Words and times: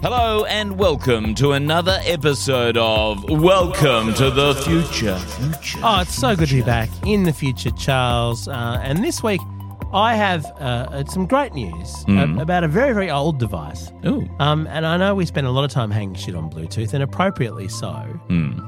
Hello 0.00 0.44
and 0.44 0.78
welcome 0.78 1.34
to 1.34 1.52
another 1.52 1.98
episode 2.04 2.76
of 2.76 3.28
Welcome 3.28 4.14
to 4.14 4.30
the 4.30 4.54
Future. 4.54 5.18
Oh, 5.82 6.00
it's 6.02 6.14
so 6.14 6.36
good 6.36 6.48
to 6.48 6.54
be 6.54 6.62
back 6.62 6.88
in 7.04 7.24
the 7.24 7.32
future, 7.32 7.70
Charles. 7.72 8.46
Uh, 8.46 8.80
and 8.82 9.02
this 9.02 9.22
week, 9.24 9.40
I 9.92 10.14
have 10.14 10.44
uh, 10.60 11.04
some 11.06 11.26
great 11.26 11.52
news 11.52 12.04
a- 12.08 12.40
about 12.40 12.62
a 12.62 12.68
very, 12.68 12.92
very 12.92 13.10
old 13.10 13.38
device. 13.38 13.90
Ooh. 14.06 14.28
Um, 14.38 14.66
and 14.68 14.86
I 14.86 14.96
know 14.98 15.14
we 15.16 15.26
spend 15.26 15.46
a 15.48 15.50
lot 15.50 15.64
of 15.64 15.70
time 15.72 15.90
hanging 15.90 16.14
shit 16.14 16.36
on 16.36 16.48
Bluetooth, 16.48 16.94
and 16.94 17.02
appropriately 17.02 17.66
so. 17.68 18.04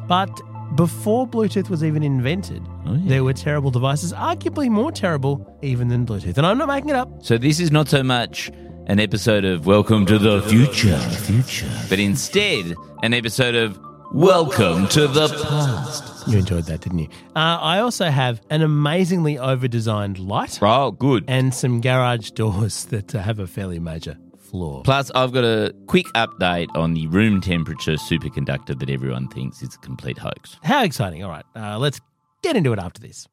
But 0.09 0.31
before 0.75 1.29
Bluetooth 1.29 1.71
was 1.71 1.85
even 1.85 2.03
invented, 2.03 2.63
there 2.87 3.23
were 3.23 3.35
terrible 3.35 3.71
devices, 3.71 4.13
arguably 4.13 4.69
more 4.69 4.91
terrible 4.91 5.59
even 5.63 5.89
than 5.89 6.07
Bluetooth. 6.07 6.39
And 6.39 6.47
I'm 6.47 6.59
not 6.59 6.69
making 6.69 6.91
it 6.91 6.97
up. 6.97 7.25
So 7.25 7.39
this 7.39 7.61
is 7.61 7.71
not 7.71 7.89
so 7.89 8.03
much 8.03 8.51
an 8.91 8.99
episode 8.99 9.45
of 9.45 9.67
Welcome 9.67 10.05
to 10.07 10.19
the 10.19 10.43
Future, 10.43 10.99
Future, 10.99 11.71
but 11.89 12.01
instead 12.01 12.75
an 13.05 13.15
episode 13.15 13.55
of 13.55 13.79
Welcome 14.13 14.89
to 14.89 15.07
the 15.07 15.29
Past. 15.29 16.27
You 16.27 16.39
enjoyed 16.39 16.65
that, 16.65 16.81
didn't 16.81 16.99
you? 16.99 17.07
Uh, 17.37 17.39
I 17.61 17.79
also 17.79 18.07
have 18.11 18.41
an 18.51 18.63
amazingly 18.63 19.39
over-designed 19.39 20.19
light 20.19 20.59
Oh, 20.61 20.91
good. 20.91 21.25
and 21.29 21.55
some 21.55 21.81
garage 21.81 22.31
doors 22.33 22.85
that 22.91 23.15
uh, 23.15 23.21
have 23.21 23.39
a 23.39 23.47
fairly 23.47 23.79
major 23.79 24.19
flaw. 24.37 24.83
Plus, 24.83 25.13
I've 25.15 25.31
got 25.31 25.45
a 25.45 25.73
quick 25.87 26.07
update 26.17 26.67
on 26.75 26.95
the 26.95 27.07
room 27.07 27.41
temperature 27.41 27.93
superconductor 27.95 28.77
that 28.77 28.91
everyone 28.91 29.29
thinks 29.29 29.63
is 29.63 29.77
a 29.77 29.79
complete 29.79 30.19
hoax. 30.19 30.57
How 30.65 30.83
exciting! 30.83 31.23
All 31.23 31.31
right, 31.31 31.45
uh, 31.55 31.79
let's 31.79 32.01
get 32.43 32.57
into 32.57 32.73
it 32.73 32.81
after 32.81 33.01
this. 33.01 33.29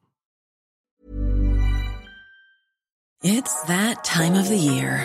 It's 3.24 3.60
that 3.62 4.04
time 4.04 4.34
of 4.36 4.48
the 4.48 4.56
year. 4.56 5.04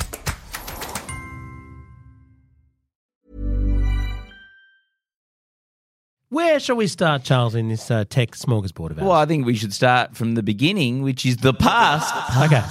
Where 6.51 6.59
shall 6.59 6.75
we 6.75 6.87
start, 6.87 7.23
Charles, 7.23 7.55
in 7.55 7.69
this 7.69 7.89
uh, 7.89 8.03
tech 8.09 8.31
smorgasbord 8.31 8.91
of 8.91 8.97
ours? 8.99 9.07
Well, 9.07 9.11
I 9.13 9.25
think 9.25 9.45
we 9.45 9.55
should 9.55 9.71
start 9.73 10.17
from 10.17 10.33
the 10.33 10.43
beginning, 10.43 11.01
which 11.01 11.25
is 11.25 11.37
the 11.37 11.53
past. 11.53 12.13
Okay. 12.43 12.61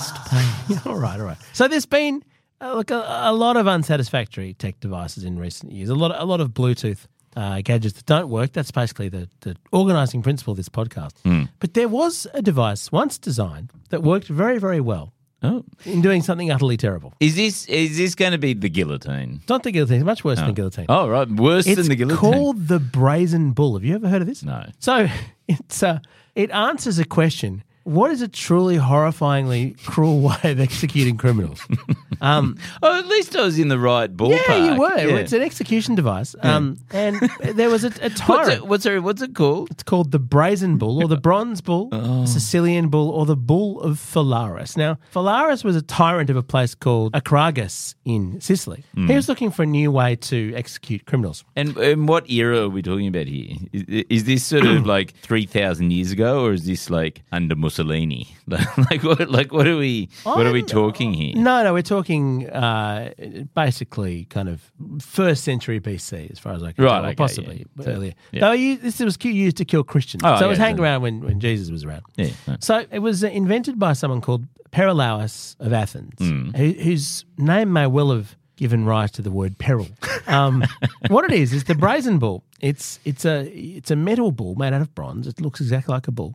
All 0.91 0.99
right, 0.99 1.19
all 1.19 1.25
right. 1.25 1.39
So 1.55 1.67
there's 1.67 1.87
been 1.87 2.23
uh, 2.61 2.75
look 2.75 2.91
a, 2.91 3.03
a 3.25 3.33
lot 3.33 3.57
of 3.57 3.67
unsatisfactory 3.67 4.53
tech 4.53 4.79
devices 4.81 5.25
in 5.25 5.39
recent 5.39 5.73
years. 5.73 5.89
A 5.89 5.95
lot, 5.95 6.15
a 6.15 6.27
lot 6.27 6.43
of 6.43 6.51
Bluetooth 6.51 7.07
uh, 7.37 7.63
gadgets 7.63 7.95
that 7.95 8.05
don't 8.05 8.29
work. 8.29 8.53
That's 8.53 8.71
basically 8.71 9.09
the, 9.09 9.31
the 9.41 9.57
organising 9.73 10.21
principle 10.21 10.51
of 10.51 10.59
this 10.59 10.69
podcast. 10.69 11.13
But 11.59 11.73
there 11.73 11.89
was 11.89 12.27
a 12.35 12.43
device 12.43 12.93
once 12.93 13.17
designed 13.17 13.73
that 13.89 14.03
worked 14.03 14.27
very, 14.27 14.59
very 14.59 14.81
well 14.83 15.15
Oh. 15.43 15.65
in 15.87 16.03
doing 16.03 16.23
something 16.23 16.51
utterly 16.51 16.77
terrible. 16.77 17.15
Is 17.21 17.35
this 17.35 17.67
is 17.67 17.97
this 17.97 18.15
going 18.15 18.33
to 18.33 18.39
be 18.39 18.53
the 18.53 18.69
guillotine? 18.69 19.41
Not 19.49 19.63
the 19.63 19.71
guillotine. 19.73 19.97
It's 19.97 20.05
much 20.05 20.23
worse 20.25 20.39
than 20.39 20.49
the 20.49 20.53
guillotine. 20.53 20.87
Oh, 20.89 21.09
right. 21.09 21.29
Worse 21.29 21.67
It's 21.67 21.77
than 21.77 21.89
the 21.89 21.97
guillotine. 21.97 22.19
called 22.19 22.69
the 22.69 22.79
Brazen 22.79 23.53
Bull. 23.53 23.75
Have 23.75 23.85
you 23.85 23.95
ever 23.95 24.09
heard 24.09 24.21
of 24.23 24.29
this? 24.29 24.43
No. 24.43 24.67
So 24.81 25.09
it's 25.49 25.83
uh, 25.83 26.01
it 26.35 26.51
answers 26.51 26.99
a 26.99 27.05
question. 27.05 27.65
What 27.91 28.13
is 28.13 28.23
a 28.23 28.29
truly 28.29 28.77
horrifyingly 28.77 29.77
cruel 29.85 30.21
way 30.29 30.37
of 30.53 30.61
executing 30.61 31.17
criminals? 31.17 31.61
Um, 32.23 32.59
Oh, 32.83 32.99
at 32.99 33.07
least 33.07 33.35
I 33.35 33.41
was 33.45 33.59
in 33.59 33.69
the 33.69 33.79
right 33.79 34.15
ballpark. 34.15 34.47
yeah, 34.47 34.75
you 34.75 34.79
were. 34.79 34.95
Yeah. 34.99 35.17
It's 35.17 35.33
an 35.33 35.41
execution 35.41 35.95
device. 35.95 36.37
Um, 36.43 36.77
and 36.91 37.17
there 37.41 37.71
was 37.71 37.83
a, 37.83 37.87
a 37.87 37.91
What's 38.11 38.21
tyrant. 38.21 38.53
it, 38.53 38.67
what's, 38.67 38.85
it, 38.85 39.03
what's 39.03 39.23
it 39.23 39.35
called? 39.35 39.71
It's 39.71 39.83
called 39.83 40.11
the 40.11 40.19
Brazen 40.19 40.77
Bull 40.77 41.03
or 41.03 41.09
the 41.09 41.17
Bronze 41.17 41.63
Bull, 41.63 41.89
Oh. 41.93 42.27
Sicilian 42.27 42.91
Bull, 42.91 43.09
or 43.09 43.25
the 43.25 43.37
Bull 43.37 43.81
of 43.81 43.97
Phalaris. 43.97 44.77
Now, 44.77 44.99
Phalaris 45.15 45.65
was 45.65 45.77
a 45.77 45.81
tyrant 45.81 46.29
of 46.29 46.37
a 46.37 46.43
place 46.43 46.75
called 46.75 47.15
Acragas 47.15 47.95
in 48.05 48.39
Sicily. 48.43 48.85
Hmm. 48.95 49.07
He 49.07 49.15
was 49.15 49.27
looking 49.27 49.51
for 49.51 49.63
a 49.63 49.67
new 49.67 49.91
way 49.91 50.17
to 50.17 50.53
execute 50.55 51.07
criminals. 51.07 51.43
And, 51.57 51.75
and 51.79 52.07
what 52.07 52.29
era 52.29 52.65
are 52.65 52.69
we 52.69 52.83
talking 52.83 53.07
about 53.07 53.29
here? 53.29 53.57
Is, 53.73 54.05
is 54.11 54.25
this 54.25 54.45
sort 54.45 54.67
of 54.67 54.85
like 54.95 55.15
3,000 55.23 55.91
years 55.91 56.13
ago 56.13 56.45
or 56.45 56.53
is 56.53 56.67
this 56.67 56.91
like 56.91 57.23
under 57.33 57.57
Mussolini? 57.85 58.37
like 58.91 59.03
what 59.03 59.29
like 59.31 59.53
what 59.53 59.67
are 59.67 59.77
we 59.77 60.09
what 60.25 60.47
are 60.47 60.53
we 60.53 60.63
talking 60.63 61.13
here? 61.15 61.35
No, 61.37 61.63
no, 61.65 61.73
we're 61.73 61.83
talking 61.83 62.49
uh, 62.51 63.13
basically 63.55 64.25
kind 64.27 64.49
of 64.49 64.61
first 65.01 65.45
century 65.45 65.81
BC, 65.81 66.31
as 66.31 66.39
far 66.39 66.53
as 66.53 66.63
I 66.63 66.73
can 66.73 66.85
Right, 66.85 66.97
tell, 67.01 67.05
okay, 67.07 67.15
possibly 67.15 67.67
yeah. 67.79 67.89
earlier. 67.89 68.13
yeah. 68.33 68.53
You, 68.53 68.77
this 68.77 69.01
was 69.01 69.17
used 69.25 69.57
to 69.59 69.65
kill 69.65 69.85
Christians, 69.85 70.23
Oh, 70.25 70.39
so 70.39 70.47
it 70.47 70.49
was 70.49 70.59
hanging 70.59 70.79
so- 70.79 70.83
around 70.85 71.03
when, 71.03 71.21
when 71.21 71.41
Jesus 71.41 71.71
was 71.71 71.85
around. 71.85 72.03
Yeah, 72.17 72.31
right. 72.47 72.63
So 72.63 72.85
it 72.91 72.99
was 73.01 73.23
uh, 73.25 73.29
invented 73.29 73.79
by 73.79 73.93
someone 73.95 74.21
called 74.21 74.47
Perillus 74.73 75.57
of 75.61 75.73
Athens, 75.73 76.15
Hmm. 76.19 76.51
who, 76.51 76.71
whose 76.73 77.25
name 77.39 77.73
may 77.73 77.87
well 77.87 78.11
have 78.13 78.37
given 78.61 78.85
rise 78.85 79.11
to 79.13 79.23
the 79.23 79.31
word 79.31 79.57
peril. 79.59 79.89
Um, 80.27 80.63
what 81.09 81.25
it 81.25 81.33
is 81.33 81.53
is 81.53 81.65
the 81.65 81.75
brazen 81.75 82.19
bull. 82.19 82.45
It's 82.61 83.01
it's 83.05 83.25
a 83.25 83.37
it's 83.81 83.91
a 83.91 83.97
metal 83.97 84.31
bull 84.33 84.55
made 84.55 84.73
out 84.77 84.83
of 84.83 84.95
bronze. 84.95 85.27
It 85.27 85.41
looks 85.41 85.61
exactly 85.61 85.93
like 85.97 86.07
a 86.09 86.13
bull, 86.13 86.33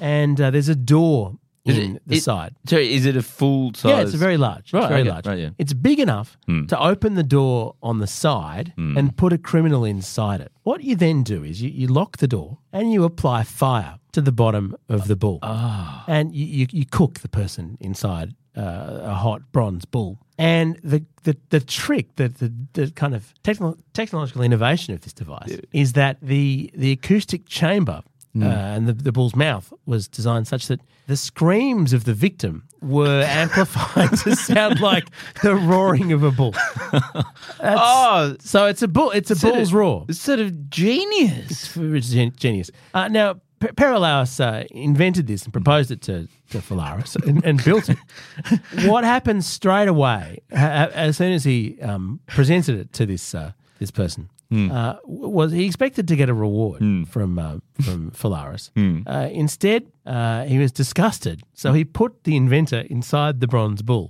and 0.00 0.36
uh, 0.40 0.50
there's 0.50 0.68
a 0.68 0.74
door. 0.96 1.38
Is 1.64 1.76
in 1.76 1.96
it- 1.96 2.02
the 2.06 2.16
it- 2.16 2.22
side. 2.22 2.52
Sorry, 2.66 2.94
is 2.94 3.04
it 3.04 3.14
a 3.16 3.22
full 3.22 3.74
size? 3.74 3.90
Yeah, 3.90 4.00
it's 4.00 4.14
very 4.14 4.38
large. 4.38 4.72
Right, 4.72 4.80
it's 4.84 4.88
very 4.88 5.00
okay, 5.02 5.10
large. 5.10 5.26
right, 5.26 5.38
yeah. 5.38 5.50
It's 5.58 5.74
big 5.74 5.98
enough 6.00 6.38
to 6.68 6.76
open 6.90 7.14
the 7.14 7.22
door 7.38 7.74
on 7.82 7.98
the 7.98 8.06
side 8.06 8.72
and 8.96 9.14
put 9.16 9.32
a 9.34 9.38
criminal 9.50 9.84
inside 9.84 10.40
it. 10.40 10.50
What 10.62 10.82
you 10.82 10.96
then 10.96 11.22
do 11.22 11.44
is 11.44 11.60
you, 11.60 11.68
you 11.80 11.86
lock 12.00 12.16
the 12.18 12.28
door 12.28 12.58
and 12.72 12.90
you 12.92 13.04
apply 13.04 13.42
fire 13.44 13.98
to 14.12 14.20
the 14.22 14.32
bottom 14.32 14.76
of 14.88 15.08
the 15.08 15.16
bull. 15.16 15.38
Ah. 15.42 16.04
And 16.08 16.34
you, 16.34 16.46
you, 16.58 16.66
you 16.72 16.86
cook 16.86 17.20
the 17.20 17.28
person 17.28 17.76
inside 17.80 18.34
uh, 18.58 19.00
a 19.04 19.14
hot 19.14 19.40
bronze 19.52 19.84
bull. 19.84 20.18
And 20.40 20.78
the, 20.84 21.04
the, 21.24 21.36
the 21.50 21.60
trick, 21.60 22.14
the, 22.16 22.28
the, 22.28 22.52
the 22.74 22.90
kind 22.92 23.14
of 23.14 23.32
techno- 23.42 23.76
technological 23.92 24.42
innovation 24.42 24.94
of 24.94 25.00
this 25.00 25.12
device 25.12 25.58
is 25.72 25.92
that 25.94 26.18
the, 26.22 26.70
the 26.74 26.92
acoustic 26.92 27.46
chamber 27.46 28.02
Hmm. 28.34 28.42
uh, 28.42 28.46
and 28.46 28.86
the, 28.86 28.92
the 28.92 29.10
bull's 29.10 29.34
mouth 29.34 29.72
was 29.86 30.06
designed 30.06 30.46
such 30.46 30.66
that 30.68 30.80
the 31.06 31.16
screams 31.16 31.94
of 31.94 32.04
the 32.04 32.12
victim 32.12 32.64
were 32.82 33.22
amplified 33.26 34.10
to 34.18 34.36
sound 34.36 34.80
like 34.80 35.08
the 35.42 35.54
roaring 35.54 36.12
of 36.12 36.22
a 36.22 36.30
bull. 36.30 36.52
That's- 36.92 37.24
Oh, 37.60 38.36
so 38.40 38.66
it's 38.66 38.82
a 38.82 38.88
bull. 38.88 39.10
It's 39.12 39.30
a 39.30 39.36
bull's 39.36 39.68
of- 39.68 39.74
roar. 39.74 40.04
It's 40.10 40.20
sort 40.20 40.40
of 40.40 40.68
genius. 40.70 41.74
It's 41.74 42.10
gen- 42.10 42.34
genius. 42.36 42.70
Uh, 42.92 43.08
now, 43.08 43.40
P- 43.60 43.68
Perillus 43.68 44.40
uh, 44.40 44.64
invented 44.70 45.26
this 45.26 45.44
and 45.44 45.52
proposed 45.52 45.90
it 45.90 46.00
to, 46.02 46.28
to 46.50 46.58
Phalaris 46.58 47.16
and, 47.26 47.44
and 47.44 47.62
built 47.64 47.88
it. 47.88 47.98
what 48.86 49.04
happened 49.04 49.44
straight 49.44 49.88
away, 49.88 50.40
ha- 50.52 50.90
as 50.94 51.16
soon 51.16 51.32
as 51.32 51.44
he 51.44 51.80
um, 51.82 52.20
presented 52.26 52.78
it 52.78 52.92
to 52.94 53.06
this 53.06 53.34
uh, 53.34 53.52
this 53.78 53.90
person, 53.90 54.28
uh, 54.50 54.96
was 55.04 55.52
he 55.52 55.66
expected 55.66 56.08
to 56.08 56.16
get 56.16 56.28
a 56.30 56.34
reward 56.34 56.80
from 57.08 57.38
uh, 57.38 57.58
from 57.82 58.10
Phalaris. 58.16 58.70
Uh, 59.06 59.28
instead, 59.30 59.86
uh, 60.06 60.44
he 60.46 60.58
was 60.58 60.72
disgusted, 60.72 61.42
so 61.52 61.72
he 61.74 61.84
put 61.84 62.24
the 62.24 62.34
inventor 62.36 62.80
inside 62.88 63.40
the 63.40 63.46
bronze 63.46 63.82
bull 63.82 64.08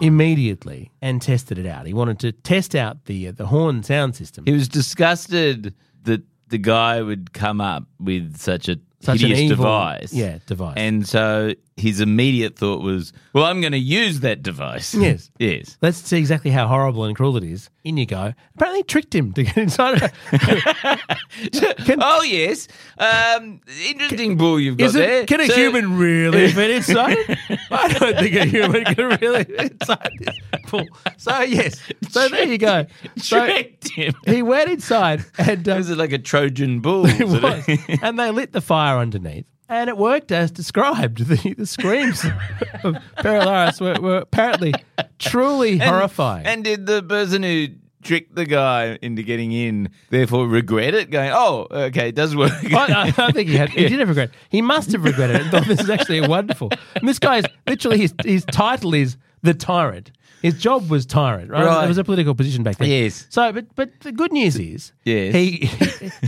immediately 0.00 0.90
and 1.02 1.20
tested 1.20 1.58
it 1.58 1.66
out. 1.66 1.86
He 1.86 1.92
wanted 1.92 2.18
to 2.20 2.32
test 2.32 2.74
out 2.74 3.04
the 3.04 3.28
uh, 3.28 3.32
the 3.32 3.46
horn 3.46 3.82
sound 3.82 4.16
system. 4.16 4.44
He 4.46 4.52
was 4.52 4.68
disgusted 4.68 5.74
that 6.04 6.22
the 6.48 6.58
guy 6.58 7.00
would 7.02 7.32
come 7.32 7.60
up 7.60 7.84
with 7.98 8.36
such 8.36 8.68
a 8.68 8.78
Such 9.00 9.22
an 9.22 9.28
hideous 9.28 9.40
evil- 9.52 9.56
device. 9.64 10.12
yeah, 10.14 10.38
device. 10.46 10.74
And 10.76 11.06
so 11.06 11.52
his 11.76 12.00
immediate 12.00 12.56
thought 12.56 12.82
was, 12.82 13.12
well, 13.32 13.44
I'm 13.44 13.60
going 13.60 13.72
to 13.72 13.78
use 13.78 14.20
that 14.20 14.42
device. 14.42 14.94
Yes. 15.04 15.30
yes. 15.38 15.76
Let's 15.82 15.98
see 15.98 16.18
exactly 16.18 16.50
how 16.52 16.66
horrible 16.68 17.04
and 17.04 17.16
cruel 17.16 17.36
it 17.36 17.42
is. 17.44 17.68
In 17.82 17.96
you 17.96 18.06
go. 18.06 18.32
Apparently, 18.54 18.82
tricked 18.84 19.14
him 19.14 19.32
to 19.34 19.42
get 19.42 19.56
inside. 19.58 20.10
Can- 21.52 21.98
oh, 22.00 22.22
yes. 22.22 22.68
Um, 22.98 23.60
interesting 23.86 24.36
bull 24.36 24.58
you've 24.60 24.76
got 24.76 24.86
Is 24.86 24.92
there. 24.94 25.26
can 25.26 25.40
a 25.40 25.46
So- 25.46 25.54
human 25.54 25.98
really 25.98 26.48
fit 26.52 26.70
inside? 26.70 27.18
I 27.70 27.88
don't 27.98 28.16
think 28.18 28.34
a 28.36 28.44
human 28.46 28.84
can 28.84 29.18
really 29.20 29.44
fit 29.44 29.72
inside 29.72 30.10
this 30.20 30.36
pool. 30.66 30.86
So 31.18 31.40
yes. 31.40 31.80
So 32.08 32.28
there 32.28 32.46
you 32.46 32.58
go. 32.58 32.86
So 33.16 33.44
tricked 33.44 33.90
him? 33.90 34.14
he 34.26 34.42
went 34.42 34.70
inside 34.70 35.24
and 35.38 35.68
uh, 35.68 35.74
Was 35.74 35.90
it 35.90 35.98
like 35.98 36.12
a 36.12 36.18
Trojan 36.18 36.80
bull? 36.80 37.04
it 37.06 37.26
was. 37.26 37.64
and 38.02 38.18
they 38.18 38.30
lit 38.30 38.52
the 38.52 38.60
fire 38.60 38.98
underneath. 38.98 39.46
And 39.74 39.90
it 39.90 39.96
worked 39.96 40.30
as 40.30 40.50
described. 40.50 41.24
The, 41.34 41.54
the 41.54 41.66
screams 41.66 42.24
of 42.84 42.96
Perillus 43.16 43.80
were, 43.80 44.00
were 44.00 44.18
apparently 44.18 44.72
truly 45.18 45.78
horrifying. 45.78 46.46
And 46.46 46.62
did 46.62 46.86
the 46.86 47.02
person 47.02 47.42
who 47.42 47.68
trick 48.02 48.32
the 48.34 48.44
guy 48.44 48.98
into 49.02 49.22
getting 49.22 49.50
in, 49.50 49.88
therefore 50.10 50.46
regret 50.46 50.94
it, 50.94 51.10
going, 51.10 51.30
oh, 51.32 51.66
okay, 51.70 52.08
it 52.08 52.14
does 52.14 52.36
work. 52.36 52.52
I, 52.72 53.12
I, 53.16 53.32
think 53.32 53.48
he 53.48 53.56
had. 53.56 53.70
He 53.70 53.88
did 53.88 53.98
have 53.98 54.08
regret. 54.08 54.30
He 54.50 54.62
must 54.62 54.92
have 54.92 55.02
regretted 55.02 55.36
it. 55.40 55.50
thought 55.50 55.66
this 55.66 55.80
is 55.80 55.90
actually 55.90 56.20
wonderful. 56.20 56.70
And 56.94 57.08
this 57.08 57.18
is 57.18 57.44
literally 57.66 57.98
his 57.98 58.14
his 58.24 58.44
title 58.44 58.94
is 58.94 59.16
the 59.42 59.54
tyrant. 59.54 60.12
His 60.42 60.60
job 60.60 60.90
was 60.90 61.06
tyrant, 61.06 61.50
right? 61.50 61.64
Right. 61.64 61.84
It 61.84 61.88
was 61.88 61.98
a 61.98 62.04
political 62.04 62.34
position 62.34 62.62
back 62.62 62.76
then. 62.76 62.90
Yes. 62.90 63.26
So, 63.30 63.50
but 63.50 63.74
but 63.74 63.98
the 64.00 64.12
good 64.12 64.32
news 64.32 64.56
is, 64.56 64.92
Yes. 65.04 65.34
he 65.34 65.70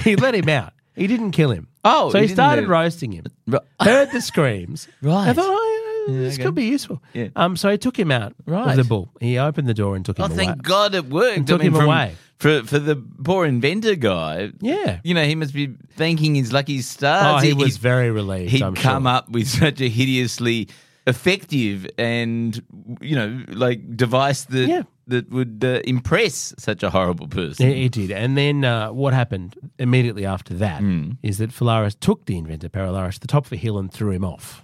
he 0.02 0.16
let 0.16 0.34
him 0.34 0.48
out. 0.48 0.72
He 0.96 1.06
didn't 1.06 1.30
kill 1.32 1.50
him. 1.50 1.68
Oh, 1.84 2.10
so 2.10 2.18
he 2.20 2.26
he, 2.26 2.32
started 2.34 2.66
roasting 2.68 3.12
him. 3.12 3.26
Heard 3.80 4.10
the 4.12 4.20
screams. 4.20 4.88
Right. 5.02 5.28
I 5.28 5.32
thought, 5.34 5.44
oh, 5.48 6.06
yeah, 6.08 6.18
this 6.18 6.34
okay. 6.34 6.44
could 6.44 6.54
be 6.54 6.64
useful. 6.64 7.02
Yeah. 7.12 7.28
Um. 7.36 7.56
So 7.56 7.70
he 7.70 7.78
took 7.78 7.98
him 7.98 8.10
out 8.10 8.34
Right. 8.46 8.70
of 8.70 8.76
the 8.76 8.84
bull. 8.84 9.10
He 9.20 9.38
opened 9.38 9.68
the 9.68 9.74
door 9.74 9.94
and 9.96 10.04
took 10.04 10.18
him 10.18 10.22
Oh, 10.24 10.26
away. 10.26 10.36
thank 10.36 10.62
God 10.62 10.94
it 10.94 11.06
worked. 11.06 11.36
And 11.36 11.46
took 11.46 11.60
I 11.60 11.64
mean, 11.64 11.72
him 11.72 11.78
from- 11.78 11.84
away. 11.86 12.14
For, 12.38 12.62
for 12.64 12.78
the 12.78 12.96
poor 12.96 13.46
inventor 13.46 13.94
guy, 13.94 14.50
Yeah. 14.60 15.00
you 15.02 15.14
know, 15.14 15.24
he 15.24 15.34
must 15.34 15.54
be 15.54 15.74
thanking 15.96 16.34
his 16.34 16.52
lucky 16.52 16.82
stars. 16.82 17.22
Oh, 17.24 17.28
stars. 17.38 17.42
he 17.44 17.54
was 17.54 17.78
very 17.78 18.10
relieved. 18.10 18.50
he'd 18.52 18.62
I'm 18.62 18.74
come 18.74 19.04
sure. 19.04 19.12
up 19.12 19.30
with 19.30 19.48
such 19.48 19.80
a 19.80 19.88
hideously 19.88 20.68
effective 21.06 21.86
and 21.98 22.60
you 23.00 23.14
know 23.16 23.42
like 23.48 23.96
device 23.96 24.42
that 24.46 24.68
Yeah. 24.68 24.82
That 25.08 25.30
would 25.30 25.62
uh, 25.64 25.80
impress 25.84 26.52
such 26.58 26.82
a 26.82 26.90
horrible 26.90 27.28
person. 27.28 27.68
He, 27.68 27.82
he 27.82 27.88
did. 27.88 28.10
And 28.10 28.36
then 28.36 28.64
uh, 28.64 28.92
what 28.92 29.14
happened 29.14 29.54
immediately 29.78 30.26
after 30.26 30.54
that 30.54 30.82
is 31.22 31.38
Hmm. 31.38 31.42
that 31.44 31.50
Phalaris 31.50 31.98
took 31.98 32.24
the 32.26 32.36
inventor 32.36 32.68
Paralaris 32.68 33.14
to 33.14 33.20
the 33.20 33.26
top 33.28 33.46
of 33.46 33.52
a 33.52 33.56
hill 33.56 33.78
and 33.78 33.92
threw 33.92 34.10
him 34.10 34.24
off, 34.24 34.60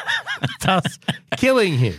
thus 0.60 0.98
killing 1.36 1.74
him. 1.78 1.94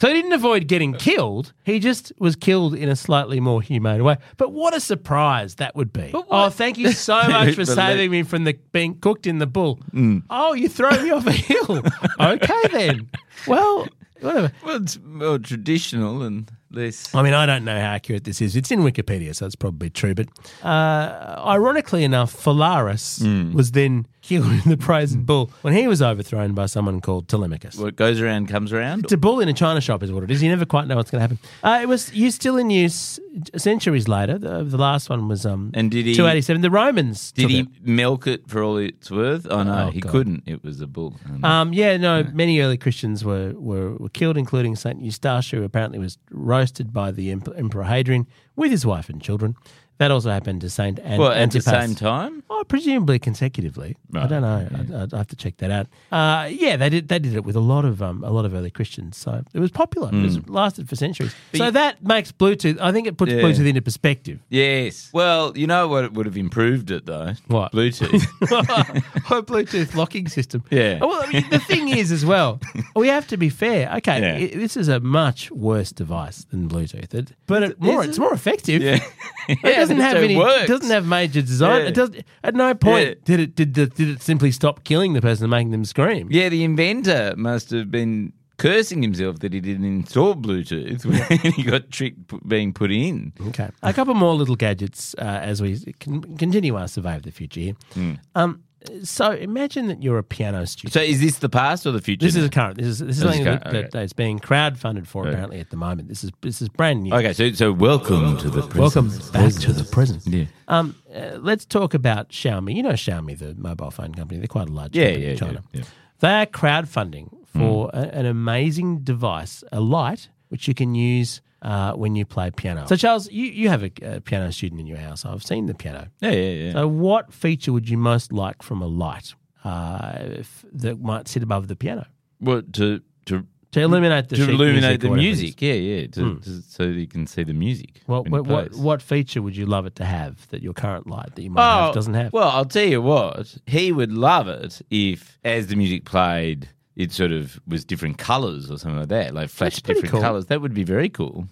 So 0.00 0.06
he 0.08 0.14
didn't 0.14 0.32
avoid 0.32 0.68
getting 0.68 0.92
killed. 0.94 1.52
He 1.64 1.80
just 1.80 2.12
was 2.20 2.36
killed 2.36 2.74
in 2.74 2.88
a 2.88 2.94
slightly 2.94 3.40
more 3.40 3.60
humane 3.60 4.04
way. 4.04 4.16
But 4.36 4.52
what 4.52 4.72
a 4.74 4.78
surprise 4.80 5.56
that 5.56 5.74
would 5.74 5.92
be. 5.92 6.12
Oh, 6.14 6.50
thank 6.50 6.78
you 6.78 6.92
so 6.92 7.14
much 7.28 7.54
for 7.56 7.64
saving 7.64 8.10
me 8.12 8.22
from 8.22 8.44
the 8.44 8.52
being 8.72 8.98
cooked 9.00 9.26
in 9.26 9.38
the 9.38 9.46
bull. 9.46 9.80
Hmm. 9.90 10.18
Oh, 10.30 10.52
you 10.54 10.68
throw 10.68 10.90
me 11.02 11.10
off 11.10 11.26
a 11.26 11.32
hill. 11.32 11.82
okay 12.20 12.62
then. 12.70 13.10
Well, 13.48 13.88
whatever. 14.20 14.52
Well, 14.64 14.76
it's 14.82 14.98
more 15.04 15.38
traditional 15.40 16.22
and 16.22 16.48
less. 16.70 17.14
I 17.14 17.22
mean, 17.22 17.34
I 17.34 17.46
don't 17.46 17.64
know 17.64 17.74
how 17.78 17.86
accurate 17.92 18.24
this 18.24 18.40
is. 18.40 18.56
It's 18.56 18.70
in 18.70 18.80
Wikipedia, 18.80 19.34
so 19.34 19.46
it's 19.46 19.56
probably 19.56 19.90
true. 19.90 20.14
But 20.14 20.28
uh, 20.62 21.42
ironically 21.46 22.04
enough, 22.04 22.34
Phalaris 22.34 23.20
Hmm. 23.22 23.52
was 23.54 23.72
then 23.72 24.06
killed 24.28 24.46
in 24.50 24.60
the 24.70 24.76
Brazen 24.76 25.22
Bull 25.24 25.50
when 25.62 25.74
he 25.74 25.88
was 25.88 26.02
overthrown 26.02 26.52
by 26.54 26.66
someone 26.66 27.00
called 27.00 27.28
Telemachus. 27.28 27.76
What 27.76 27.96
goes 27.96 28.20
around 28.20 28.48
comes 28.48 28.72
around. 28.72 29.04
It's 29.04 29.12
a 29.12 29.16
bull 29.16 29.40
in 29.40 29.48
a 29.48 29.52
china 29.54 29.80
shop, 29.80 30.02
is 30.02 30.12
what 30.12 30.22
it 30.22 30.30
is. 30.30 30.42
You 30.42 30.50
never 30.50 30.64
quite 30.66 30.86
know 30.86 30.96
what's 30.96 31.10
going 31.10 31.18
to 31.20 31.22
happen. 31.22 31.38
Uh, 31.62 31.78
it 31.82 31.86
was 31.88 32.12
used 32.12 32.36
still 32.36 32.56
in 32.58 32.68
use 32.70 33.18
centuries 33.56 34.06
later. 34.08 34.38
The, 34.38 34.64
the 34.64 34.76
last 34.76 35.08
one 35.08 35.28
was 35.28 35.46
um, 35.46 35.70
And 35.74 35.90
did 35.90 36.04
he- 36.06 36.14
287. 36.14 36.60
The 36.62 36.70
Romans 36.70 37.32
Did 37.32 37.42
took 37.42 37.50
he 37.50 37.58
it. 37.60 37.68
milk 37.82 38.26
it 38.26 38.48
for 38.48 38.62
all 38.62 38.76
it's 38.76 39.10
worth? 39.10 39.46
Oh 39.50 39.62
no, 39.62 39.86
Oh, 39.86 39.90
he 39.90 40.00
God. 40.00 40.12
couldn't. 40.12 40.42
It 40.46 40.62
was 40.62 40.80
a 40.80 40.86
bull. 40.86 41.16
Um, 41.42 41.72
yeah, 41.72 41.96
no, 41.96 42.24
many 42.32 42.60
early 42.60 42.76
Christians 42.76 43.24
were, 43.24 43.52
were, 43.56 43.94
were 43.94 44.08
killed, 44.10 44.36
including 44.36 44.76
Saint 44.76 45.02
Eustache, 45.02 45.50
who 45.52 45.62
apparently 45.62 45.98
was 45.98 46.18
roasted 46.30 46.92
by 46.92 47.10
the 47.10 47.30
Emperor 47.30 47.84
Hadrian 47.84 48.26
with 48.56 48.70
his 48.70 48.84
wife 48.84 49.08
and 49.08 49.22
children. 49.22 49.56
That 49.98 50.10
also 50.12 50.30
happened 50.30 50.60
to 50.60 50.70
Saint 50.70 51.00
An- 51.00 51.18
well, 51.18 51.30
at 51.32 51.34
the 51.50 51.58
Antipas. 51.58 51.64
same 51.86 51.94
time. 51.96 52.44
Oh, 52.48 52.62
presumably 52.68 53.18
consecutively. 53.18 53.96
I 54.14 54.18
Right, 54.18 54.28
don't 54.28 54.42
know. 54.42 54.68
I'd, 54.78 54.94
I'd 54.94 55.12
have 55.12 55.26
to 55.28 55.36
check 55.36 55.56
that 55.58 55.70
out. 55.72 55.86
Uh, 56.12 56.46
yeah, 56.48 56.76
they 56.76 56.88
did. 56.88 57.08
They 57.08 57.18
did 57.18 57.34
it 57.34 57.44
with 57.44 57.56
a 57.56 57.60
lot 57.60 57.84
of 57.84 58.00
um, 58.00 58.22
a 58.22 58.30
lot 58.30 58.44
of 58.44 58.54
early 58.54 58.70
Christians. 58.70 59.16
So 59.16 59.42
it 59.52 59.58
was 59.58 59.70
popular. 59.72 60.10
It 60.12 60.22
was 60.22 60.48
lasted 60.48 60.88
for 60.88 60.94
centuries. 60.96 61.34
so 61.54 61.70
that 61.72 62.02
makes 62.02 62.30
Bluetooth. 62.32 62.78
I 62.80 62.92
think 62.92 63.06
it 63.08 63.16
puts 63.16 63.32
Yeah. 63.32 63.40
Bluetooth 63.42 63.66
into 63.66 63.82
perspective. 63.82 64.38
Yes. 64.48 65.10
Well, 65.12 65.52
you 65.58 65.66
know 65.66 65.88
what? 65.88 66.04
It 66.04 66.12
would 66.12 66.26
have 66.26 66.36
improved 66.36 66.90
it 66.92 67.04
though. 67.06 67.32
What? 67.48 67.72
Bluetooth. 67.72 68.22
a 68.52 69.42
Bluetooth 69.42 69.94
locking 69.94 70.28
system. 70.28 70.62
Yeah. 70.70 70.98
Well, 71.00 71.22
I 71.26 71.32
mean, 71.32 71.44
the 71.50 71.58
thing 71.58 71.88
is, 71.88 72.12
as 72.12 72.24
well, 72.24 72.60
we 72.94 73.08
have 73.08 73.26
to 73.28 73.36
be 73.36 73.48
fair. 73.48 73.92
Okay, 73.96 74.20
Yeah. 74.20 74.44
i- 74.46 74.58
this 74.58 74.76
is 74.76 74.88
a 74.88 75.00
much 75.00 75.50
worse 75.50 75.90
device 75.92 76.44
than 76.50 76.68
Bluetooth, 76.68 77.12
it, 77.14 77.32
but 77.46 77.62
it, 77.62 77.80
more, 77.80 78.02
Is 78.02 78.10
it's 78.10 78.18
it? 78.18 78.20
more 78.20 78.32
effective. 78.32 78.80
yeah. 78.82 78.98
It 79.50 79.62
doesn't 79.76 79.87
have 79.96 80.12
so 80.12 80.18
it 80.18 80.24
any. 80.24 80.36
works. 80.36 80.68
Doesn't 80.68 80.90
have 80.90 81.06
major 81.06 81.40
design. 81.42 81.82
Yeah. 81.82 81.88
It 81.88 81.94
does. 81.94 82.10
At 82.44 82.54
no 82.54 82.74
point 82.74 83.08
Yeah. 83.08 83.14
did 83.24 83.40
it 83.40 83.54
did 83.56 83.74
the, 83.74 83.86
did 83.86 84.08
it 84.10 84.22
simply 84.22 84.52
stop 84.52 84.84
killing 84.84 85.14
the 85.14 85.20
person 85.20 85.44
and 85.44 85.50
making 85.50 85.70
them 85.70 85.84
scream. 85.84 86.28
Yeah, 86.30 86.48
the 86.48 86.62
inventor 86.64 87.34
must 87.36 87.70
have 87.70 87.90
been 87.90 88.32
cursing 88.58 89.02
himself 89.02 89.38
that 89.38 89.52
he 89.52 89.60
didn't 89.60 89.84
install 89.84 90.34
Bluetooth 90.34 91.04
when 91.06 91.38
he 91.52 91.62
got 91.62 91.90
tricked 91.90 92.32
being 92.48 92.72
put 92.72 92.90
in. 92.90 93.32
Okay. 93.48 93.68
A 93.82 93.92
couple 93.92 94.14
more 94.14 94.34
little 94.34 94.56
gadgets 94.56 95.14
uh, 95.18 95.22
as 95.22 95.62
we 95.62 95.78
con- 96.00 96.36
continue 96.36 96.74
our 96.76 96.88
survey 96.88 97.14
of 97.16 97.22
the 97.22 97.30
future 97.30 97.60
here. 97.60 97.76
Hmm. 97.94 98.14
Um, 98.34 98.62
so 99.02 99.32
imagine 99.32 99.88
that 99.88 100.02
you're 100.02 100.18
a 100.18 100.22
piano 100.22 100.66
student. 100.66 100.92
So 100.92 101.00
is 101.00 101.20
this 101.20 101.38
the 101.38 101.48
past 101.48 101.86
or 101.86 101.92
the 101.92 102.00
future? 102.00 102.24
this 102.26 102.36
is 102.36 102.42
now? 102.42 102.46
a 102.46 102.50
current. 102.50 102.78
This 102.78 102.86
is 102.86 102.98
this 102.98 103.16
is 103.16 103.22
something 103.22 103.44
current, 103.44 103.64
that, 103.64 103.72
that 103.72 103.86
okay. 103.86 104.04
is 104.04 104.12
being 104.12 104.38
crowdfunded 104.38 105.06
for 105.06 105.26
apparently 105.26 105.60
at 105.60 105.70
the 105.70 105.76
moment. 105.76 106.08
This 106.08 106.24
is 106.24 106.30
this 106.40 106.62
is 106.62 106.68
brand 106.68 107.02
new. 107.02 107.14
okay. 107.14 107.32
So 107.32 107.50
so 107.52 107.72
welcome 107.72 108.38
to 108.38 108.50
the 108.50 108.62
present. 108.62 108.78
Welcome 108.78 109.32
back 109.32 109.52
to 109.62 109.72
the 109.72 109.84
present. 109.84 110.26
Yeah. 110.26 110.44
Um, 110.68 110.94
uh, 111.14 111.38
let's 111.40 111.64
talk 111.64 111.94
about 111.94 112.30
Xiaomi. 112.30 112.74
You 112.74 112.82
know 112.82 112.90
Xiaomi, 112.90 113.38
the 113.38 113.54
mobile 113.54 113.90
phone 113.90 114.14
company. 114.14 114.38
They're 114.38 114.46
quite 114.46 114.68
a 114.68 114.72
large 114.72 114.94
Yeah, 114.94 115.06
company 115.06 115.24
yeah, 115.24 115.30
in 115.32 115.36
China. 115.38 115.64
yeah, 115.72 115.80
yeah. 115.80 115.86
They 116.20 116.34
are 116.34 116.46
crowdfunding 116.46 117.46
for 117.46 117.90
a, 117.92 117.98
an 117.98 118.26
amazing 118.26 119.00
device, 119.00 119.64
a 119.72 119.80
light, 119.80 120.28
which 120.48 120.68
you 120.68 120.74
can 120.74 120.94
use 120.94 121.40
uh, 121.62 121.92
when 121.94 122.14
you 122.16 122.24
play 122.24 122.50
piano. 122.50 122.86
So, 122.86 122.96
Charles, 122.96 123.30
you, 123.30 123.46
you 123.46 123.68
have 123.68 123.82
a, 123.82 123.90
a 124.02 124.20
piano 124.20 124.52
student 124.52 124.80
in 124.80 124.86
your 124.86 124.98
house. 124.98 125.24
I've 125.24 125.42
seen 125.42 125.66
the 125.66 125.74
piano. 125.74 126.08
Yeah, 126.20 126.30
yeah, 126.30 126.50
yeah. 126.66 126.72
So, 126.72 126.88
what 126.88 127.32
feature 127.32 127.72
would 127.72 127.88
you 127.88 127.96
most 127.98 128.32
like 128.32 128.62
from 128.62 128.82
a 128.82 128.86
light 128.86 129.34
uh, 129.64 130.42
that 130.72 131.00
might 131.00 131.28
sit 131.28 131.42
above 131.42 131.68
the 131.68 131.76
piano 131.76 132.06
what 132.38 132.72
to 132.74 133.00
to 133.26 133.44
to 133.72 133.80
illuminate 133.80 134.28
the 134.28 134.36
to 134.36 134.50
illuminate 134.50 134.82
music 134.82 135.00
the 135.00 135.08
whatever 135.08 135.26
it 135.26 135.30
is? 135.30 135.40
music? 135.40 135.62
Yeah, 135.62 135.72
yeah. 135.74 136.06
To, 136.06 136.38
to, 136.40 136.62
so 136.62 136.84
you 136.84 137.06
can 137.06 137.26
see 137.26 137.42
the 137.42 137.52
music. 137.52 138.00
Well, 138.06 138.24
what, 138.24 138.46
what, 138.46 138.74
what 138.76 139.02
feature 139.02 139.42
would 139.42 139.56
you 139.56 139.66
love 139.66 139.84
it 139.84 139.94
to 139.96 140.04
have 140.06 140.48
that 140.48 140.62
your 140.62 140.72
current 140.72 141.06
light 141.06 141.34
that 141.34 141.42
you 141.42 141.50
might 141.50 141.84
have 141.86 141.94
doesn't 141.94 142.14
have? 142.14 142.26
Oh, 142.32 142.38
Well, 142.38 142.48
I'll 142.48 142.64
tell 142.64 142.86
you 142.86 143.02
what, 143.02 143.58
he 143.66 143.92
would 143.92 144.12
love 144.12 144.48
it 144.48 144.80
if, 144.90 145.38
as 145.44 145.66
the 145.66 145.76
music 145.76 146.06
played, 146.06 146.70
it 146.98 147.12
sort 147.12 147.32
of 147.32 147.58
was 147.66 147.84
different 147.86 148.18
colours 148.18 148.70
or 148.70 148.76
something 148.78 148.98
like 149.00 149.08
that, 149.08 149.32
like 149.32 149.48
flash 149.48 149.82
pretty 149.82 149.94
different 149.94 150.12
cool. 150.12 150.20
colours. 150.20 150.46
That 150.46 150.60
would 150.60 150.74
be 150.74 150.84
very 150.84 151.08
cool. 151.08 151.46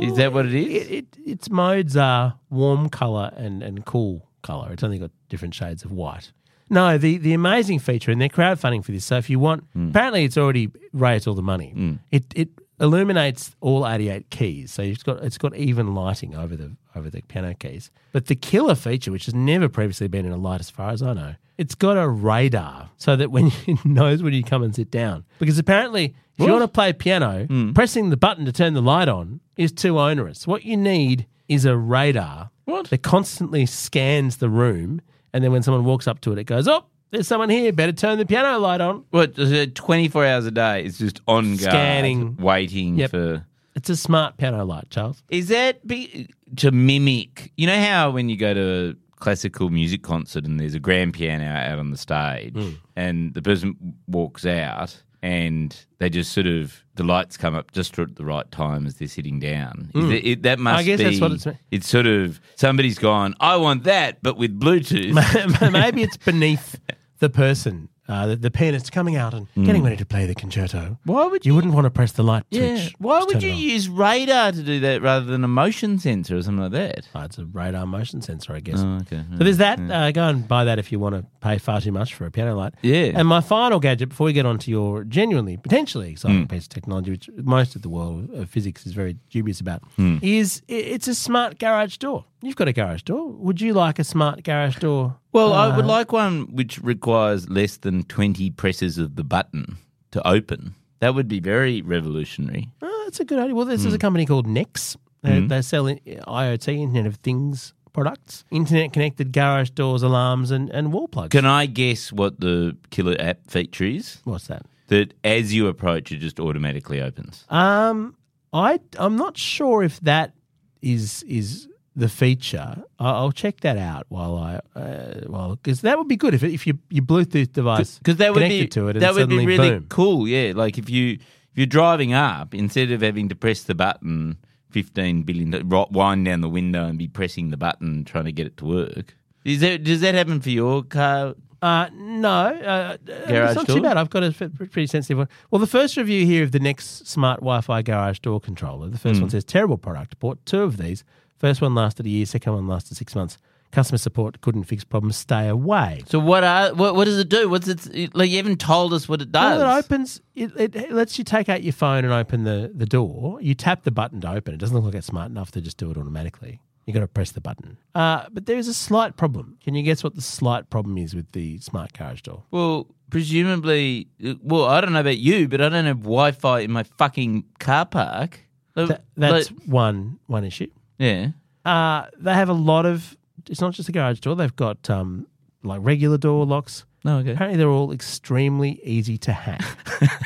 is 0.00 0.16
that 0.16 0.32
what 0.34 0.44
it 0.46 0.54
is? 0.54 0.66
It, 0.88 0.92
it, 0.92 1.06
its 1.24 1.48
modes 1.50 1.96
are 1.96 2.34
warm 2.50 2.88
color 2.90 3.32
and, 3.36 3.62
and 3.62 3.84
cool 3.86 4.28
color. 4.42 4.72
It's 4.72 4.82
only 4.84 4.98
got 4.98 5.10
different 5.28 5.54
shades 5.54 5.84
of 5.84 5.92
white. 5.92 6.32
No, 6.72 6.98
the, 6.98 7.16
the 7.18 7.32
amazing 7.34 7.78
feature, 7.80 8.12
and 8.12 8.20
they're 8.20 8.28
crowdfunding 8.28 8.84
for 8.84 8.92
this. 8.92 9.04
So 9.04 9.16
if 9.16 9.28
you 9.30 9.38
want, 9.40 9.64
Hmm. 9.72 9.88
apparently 9.90 10.24
it's 10.24 10.36
already 10.38 10.70
raised 10.92 11.26
all 11.26 11.34
the 11.34 11.42
money. 11.54 11.98
It 12.10 12.24
it 12.36 12.48
illuminates 12.80 13.54
all 13.60 13.86
eighty 13.86 14.08
eight 14.08 14.30
keys, 14.30 14.72
so 14.72 14.82
it's 14.82 15.02
got 15.02 15.22
it's 15.22 15.36
got 15.38 15.54
even 15.56 15.94
lighting 15.94 16.34
over 16.36 16.56
the 16.56 16.74
over 16.96 17.10
the 17.10 17.22
piano 17.22 17.54
keys. 17.54 17.90
But 18.12 18.26
the 18.26 18.34
killer 18.36 18.74
feature, 18.74 19.12
which 19.12 19.26
has 19.26 19.34
never 19.34 19.68
previously 19.68 20.08
been 20.08 20.24
in 20.26 20.32
a 20.32 20.36
light, 20.36 20.60
as 20.60 20.70
far 20.70 20.90
as 20.90 21.02
I 21.02 21.12
know, 21.12 21.34
it's 21.60 21.74
got 21.74 21.96
a 21.96 22.08
radar 22.08 22.90
so 22.96 23.16
that 23.16 23.30
when 23.30 23.46
it 23.66 23.84
knows 23.84 24.22
when 24.22 24.32
you 24.32 24.42
come 24.42 24.62
and 24.62 24.74
sit 24.74 24.90
down. 24.90 25.24
Because 25.38 25.58
apparently, 25.58 26.14
if 26.38 26.46
you 26.46 26.50
want 26.52 26.62
to 26.62 26.68
play 26.68 26.92
piano, 26.92 27.44
Hmm. 27.46 27.72
pressing 27.72 28.10
the 28.10 28.16
button 28.16 28.44
to 28.46 28.52
turn 28.52 28.74
the 28.74 28.80
light 28.82 29.08
on 29.08 29.40
is 29.56 29.72
too 29.72 29.98
onerous. 29.98 30.46
What 30.46 30.64
you 30.64 30.76
need 30.76 31.26
is 31.48 31.64
a 31.66 31.76
radar 31.76 32.50
What? 32.64 32.88
that 32.90 33.02
constantly 33.02 33.66
scans 33.66 34.38
the 34.38 34.48
room, 34.48 35.00
and 35.32 35.44
then 35.44 35.52
when 35.52 35.62
someone 35.62 35.84
walks 35.84 36.06
up 36.08 36.20
to 36.22 36.32
it, 36.32 36.38
it 36.38 36.44
goes, 36.44 36.66
"Oh, 36.66 36.84
there's 37.10 37.26
someone 37.28 37.50
here. 37.50 37.72
Better 37.72 37.92
turn 37.92 38.18
the 38.18 38.24
piano 38.26 38.58
light 38.58 38.80
on." 38.80 39.04
What, 39.10 39.36
so 39.36 39.66
24 39.66 40.24
hours 40.26 40.46
a 40.46 40.50
day, 40.50 40.84
it's 40.84 40.96
just 40.98 41.20
on 41.28 41.56
guard, 41.56 41.60
Scanning. 41.60 42.36
waiting 42.38 42.96
Yep. 42.96 43.10
for. 43.10 43.46
It's 43.76 43.90
a 43.90 43.96
smart 43.96 44.36
piano 44.38 44.64
light, 44.64 44.88
Charles. 44.90 45.22
Is 45.28 45.48
that 45.48 45.86
be, 45.86 46.28
to 46.56 46.70
mimic? 46.70 47.52
You 47.56 47.66
know 47.66 47.78
how 47.80 48.10
when 48.10 48.28
you 48.28 48.36
go 48.36 48.52
to 48.54 48.96
classical 49.20 49.70
music 49.70 50.02
concert 50.02 50.44
and 50.44 50.58
there's 50.58 50.74
a 50.74 50.80
grand 50.80 51.14
piano 51.14 51.44
out 51.44 51.78
on 51.78 51.90
the 51.90 51.96
stage 51.96 52.54
Hmm. 52.54 52.70
and 52.96 53.34
the 53.34 53.42
person 53.42 53.76
walks 54.08 54.44
out 54.46 55.00
and 55.22 55.76
they 55.98 56.08
just 56.08 56.32
sort 56.32 56.46
of 56.46 56.82
the 56.94 57.04
lights 57.04 57.36
come 57.36 57.54
up 57.54 57.70
just 57.72 57.98
at 57.98 58.16
the 58.16 58.24
right 58.24 58.50
time 58.50 58.86
as 58.86 58.94
they're 58.96 59.06
sitting 59.08 59.38
down. 59.38 59.90
Is 59.94 60.10
it, 60.10 60.26
it, 60.26 60.42
that 60.44 60.58
must. 60.58 60.78
I 60.78 60.82
guess 60.82 60.98
be. 60.98 61.04
that's 61.04 61.20
what 61.20 61.32
it's- 61.32 61.56
It's 61.70 61.88
sort 61.88 62.06
of 62.06 62.40
somebody's 62.56 62.98
gone. 62.98 63.34
I 63.38 63.56
want 63.56 63.84
that, 63.84 64.22
but 64.22 64.36
with 64.38 64.58
Bluetooth. 64.58 65.12
Maybe 65.72 66.02
it's 66.02 66.16
beneath 66.16 66.78
the 67.18 67.28
person 67.28 67.88
uh, 68.10 68.26
the, 68.26 68.36
the 68.36 68.50
pianist 68.50 68.90
coming 68.92 69.16
out 69.16 69.32
and 69.32 69.46
getting 69.64 69.82
ready 69.84 69.96
to 69.96 70.04
play 70.04 70.26
the 70.26 70.34
concerto, 70.34 70.98
Why 71.04 71.26
would 71.26 71.44
you 71.46 71.50
you 71.50 71.54
wouldn't 71.56 71.74
want 71.74 71.84
to 71.86 71.90
press 71.90 72.12
the 72.12 72.22
light 72.22 72.44
Yeah. 72.50 72.76
switch. 72.76 72.94
Why 72.98 73.20
would 73.24 73.42
you 73.42 73.50
use 73.50 73.88
radar 73.88 74.52
to 74.52 74.62
do 74.62 74.78
that 74.80 75.00
rather 75.02 75.26
than 75.26 75.42
a 75.44 75.48
motion 75.48 75.98
sensor 75.98 76.36
or 76.36 76.42
something 76.42 76.62
like 76.62 76.72
that? 76.72 77.08
Oh, 77.14 77.22
it's 77.22 77.38
a 77.38 77.44
radar 77.46 77.86
motion 77.86 78.20
sensor, 78.22 78.52
I 78.54 78.60
guess. 78.60 78.80
Oh, 78.80 78.98
okay. 79.02 79.24
So 79.36 79.44
there's 79.44 79.56
that. 79.58 79.78
Uh, 79.80 80.10
go 80.12 80.24
and 80.28 80.46
buy 80.46 80.64
that 80.64 80.78
if 80.78 80.92
you 80.92 80.98
want 81.00 81.14
to 81.16 81.24
pay 81.40 81.58
far 81.58 81.80
too 81.80 81.92
much 81.92 82.14
for 82.14 82.24
a 82.26 82.30
piano 82.30 82.54
light. 82.56 82.74
Yeah. 82.82 83.12
And 83.14 83.26
my 83.26 83.40
final 83.40 83.80
gadget, 83.80 84.10
before 84.10 84.26
we 84.26 84.32
get 84.32 84.46
on 84.46 84.58
to 84.58 84.70
your 84.70 85.04
genuinely, 85.04 85.56
potentially 85.56 86.10
exciting 86.12 86.46
piece 86.48 86.64
of 86.64 86.68
technology, 86.70 87.10
which 87.12 87.28
most 87.42 87.74
of 87.76 87.82
the 87.82 87.88
world 87.88 88.30
of 88.34 88.48
physics 88.50 88.86
is 88.86 88.92
very 88.92 89.16
dubious 89.30 89.60
about, 89.60 89.82
Hmm. 89.96 90.18
is 90.22 90.62
it's 90.68 91.08
a 91.08 91.14
smart 91.14 91.58
garage 91.58 91.96
door. 91.96 92.24
You've 92.42 92.56
got 92.56 92.68
a 92.68 92.72
garage 92.72 93.02
door. 93.02 93.28
Would 93.32 93.60
you 93.60 93.74
like 93.74 93.98
a 93.98 94.04
smart 94.04 94.42
garage 94.44 94.76
door? 94.76 95.16
Well, 95.32 95.52
I 95.52 95.74
would 95.76 95.84
Uh, 95.84 95.88
like 95.88 96.12
one 96.12 96.48
which 96.54 96.78
requires 96.82 97.48
less 97.48 97.76
than 97.76 98.02
20 98.04 98.50
presses 98.50 98.98
of 98.98 99.16
the 99.16 99.24
button 99.24 99.76
to 100.10 100.26
open. 100.26 100.74
That 101.00 101.14
would 101.14 101.28
be 101.28 101.40
very 101.40 101.82
revolutionary. 101.82 102.68
Oh, 102.82 103.02
that's 103.04 103.20
a 103.20 103.24
good 103.24 103.38
idea. 103.38 103.54
Well, 103.54 103.64
this 103.64 103.82
Hmm. 103.82 103.88
is 103.88 103.94
a 103.94 103.98
company 103.98 104.26
called 104.26 104.46
Nexx. 104.46 104.96
They, 105.22 105.40
they 105.40 105.62
sell 105.62 105.84
IoT, 105.84 106.68
Internet 106.78 107.06
of 107.06 107.16
Things 107.16 107.74
products, 107.92 108.44
internet 108.50 108.92
connected 108.92 109.32
garage 109.32 109.70
doors, 109.70 110.02
alarms, 110.02 110.50
and, 110.50 110.70
and 110.70 110.92
wall 110.92 111.08
plugs. 111.08 111.30
Can 111.32 111.44
I 111.44 111.66
guess 111.66 112.12
what 112.12 112.40
the 112.40 112.76
killer 112.90 113.16
app 113.18 113.38
feature 113.50 113.84
is? 113.84 114.18
What's 114.24 114.46
that? 114.46 114.64
That 114.88 115.12
as 115.24 115.52
you 115.54 115.66
approach, 115.68 116.10
it 116.12 116.18
just 116.18 116.38
automatically 116.40 117.00
opens. 117.00 117.44
Um, 117.48 118.14
I 118.52 118.80
I'm 118.98 119.16
not 119.16 119.36
sure 119.36 119.82
if 119.82 120.00
that 120.00 120.34
is 120.82 121.22
is 121.24 121.68
the 122.00 122.08
feature. 122.08 122.82
I'll 122.98 123.32
check 123.32 123.60
that 123.60 123.76
out 123.76 124.06
while 124.08 124.36
I 124.36 124.60
uh, 124.78 125.20
well 125.28 125.56
because 125.56 125.82
that 125.82 125.98
would 125.98 126.08
be 126.08 126.16
good 126.16 126.34
if 126.34 126.42
if 126.42 126.66
you 126.66 126.78
your 126.88 127.04
Bluetooth 127.04 127.52
device 127.52 127.98
Because 127.98 128.16
that 128.16 128.34
would 128.34 128.48
be 128.48 128.66
to 128.68 128.88
it 128.88 128.94
that 129.00 129.14
would 129.14 129.28
be 129.28 129.44
really 129.46 129.70
boom. 129.70 129.86
cool. 129.88 130.26
Yeah, 130.26 130.52
like 130.56 130.78
if 130.78 130.90
you 130.90 131.12
if 131.52 131.56
you're 131.56 131.66
driving 131.66 132.12
up, 132.12 132.54
instead 132.54 132.90
of 132.90 133.00
having 133.02 133.28
to 133.28 133.34
press 133.34 133.62
the 133.62 133.74
button 133.74 134.38
fifteen 134.70 135.22
billion, 135.22 135.50
wind 135.90 136.24
down 136.26 136.40
the 136.40 136.48
window 136.48 136.86
and 136.86 136.98
be 136.98 137.08
pressing 137.08 137.50
the 137.50 137.56
button 137.56 138.04
trying 138.04 138.24
to 138.24 138.32
get 138.32 138.46
it 138.46 138.56
to 138.58 138.64
work. 138.64 139.16
Is 139.44 139.60
that 139.60 139.84
does 139.84 140.00
that 140.00 140.14
happen 140.14 140.40
for 140.40 140.50
your 140.50 140.82
car? 140.82 141.34
Uh, 141.62 141.90
no, 141.94 142.30
uh, 142.30 142.96
Garage 143.28 143.48
it's 143.50 143.54
not 143.56 143.66
door? 143.66 143.76
too 143.76 143.82
bad. 143.82 143.98
I've 143.98 144.08
got 144.08 144.22
a 144.24 144.32
pretty 144.32 144.86
sensitive 144.86 145.18
one. 145.18 145.28
Well, 145.50 145.58
the 145.58 145.66
first 145.66 145.94
review 145.98 146.24
here 146.24 146.42
of 146.42 146.52
the 146.52 146.58
Nexx 146.58 147.06
smart 147.06 147.40
Wi-Fi 147.40 147.82
garage 147.82 148.18
door 148.20 148.40
controller. 148.40 148.88
The 148.88 148.96
first 148.96 149.16
Hmm. 149.16 149.24
one 149.24 149.30
says 149.30 149.44
terrible 149.44 149.76
product. 149.76 150.18
Bought 150.20 150.38
two 150.46 150.62
of 150.62 150.78
these. 150.78 151.04
First 151.40 151.60
one 151.60 151.74
lasted 151.74 152.06
a 152.06 152.08
year. 152.08 152.26
Second 152.26 152.52
one 152.52 152.68
lasted 152.68 152.96
six 152.96 153.14
months. 153.16 153.38
Customer 153.72 153.98
support 153.98 154.40
couldn't 154.40 154.64
fix 154.64 154.82
problems. 154.84 155.16
Stay 155.16 155.46
away. 155.48 156.02
So 156.06 156.18
what 156.18 156.44
are 156.44 156.74
what 156.74 156.94
what 156.94 157.04
does 157.06 157.18
it 157.18 157.28
do? 157.28 157.48
What's 157.48 157.66
it 157.68 158.14
like? 158.14 158.28
You 158.30 158.36
haven't 158.36 158.60
told 158.60 158.92
us 158.92 159.08
what 159.08 159.22
it 159.22 159.30
does. 159.32 159.58
Well, 159.58 159.76
it 159.76 159.78
opens. 159.78 160.20
It, 160.34 160.52
it, 160.56 160.76
it 160.76 160.92
lets 160.92 161.18
you 161.18 161.24
take 161.24 161.48
out 161.48 161.62
your 161.62 161.72
phone 161.72 162.04
and 162.04 162.12
open 162.12 162.44
the, 162.44 162.70
the 162.74 162.84
door. 162.86 163.38
You 163.40 163.54
tap 163.54 163.84
the 163.84 163.90
button 163.92 164.20
to 164.22 164.30
open. 164.32 164.54
It 164.54 164.58
doesn't 164.58 164.74
look 164.76 164.84
like 164.84 164.94
it's 164.96 165.06
smart 165.06 165.30
enough 165.30 165.50
to 165.52 165.60
just 165.60 165.76
do 165.76 165.90
it 165.90 165.96
automatically. 165.96 166.60
You 166.86 166.94
got 166.94 167.00
to 167.00 167.06
press 167.06 167.30
the 167.30 167.40
button. 167.40 167.76
Uh, 167.94 168.24
but 168.32 168.46
there 168.46 168.56
is 168.58 168.66
a 168.66 168.74
slight 168.74 169.16
problem. 169.16 169.56
Can 169.62 169.74
you 169.76 169.84
guess 169.84 170.02
what 170.02 170.16
the 170.16 170.22
slight 170.22 170.68
problem 170.70 170.98
is 170.98 171.14
with 171.14 171.30
the 171.30 171.58
smart 171.58 171.92
garage 171.92 172.22
door? 172.22 172.42
Well, 172.50 172.88
presumably, 173.10 174.08
well, 174.42 174.64
I 174.64 174.80
don't 174.80 174.92
know 174.92 175.00
about 175.00 175.18
you, 175.18 175.46
but 175.46 175.60
I 175.60 175.68
don't 175.68 175.84
have 175.84 176.00
Wi-Fi 176.02 176.60
in 176.60 176.72
my 176.72 176.82
fucking 176.82 177.44
car 177.60 177.86
park. 177.86 178.40
That's 178.74 179.00
like- 179.16 179.46
one 179.66 180.18
one 180.26 180.42
issue. 180.44 180.68
Yeah. 181.00 181.28
Uh, 181.64 182.06
they 182.18 182.34
have 182.34 182.48
a 182.48 182.54
lot 182.54 182.86
of. 182.86 183.16
It's 183.48 183.60
not 183.60 183.72
just 183.72 183.88
a 183.88 183.92
garage 183.92 184.20
door. 184.20 184.36
They've 184.36 184.54
got 184.54 184.88
um, 184.88 185.26
like 185.62 185.80
regular 185.82 186.18
door 186.18 186.46
locks. 186.46 186.84
No, 187.04 187.18
okay. 187.18 187.32
Apparently, 187.32 187.58
they're 187.58 187.68
all 187.70 187.92
extremely 187.92 188.80
easy 188.84 189.16
to 189.18 189.32
hack. 189.32 189.62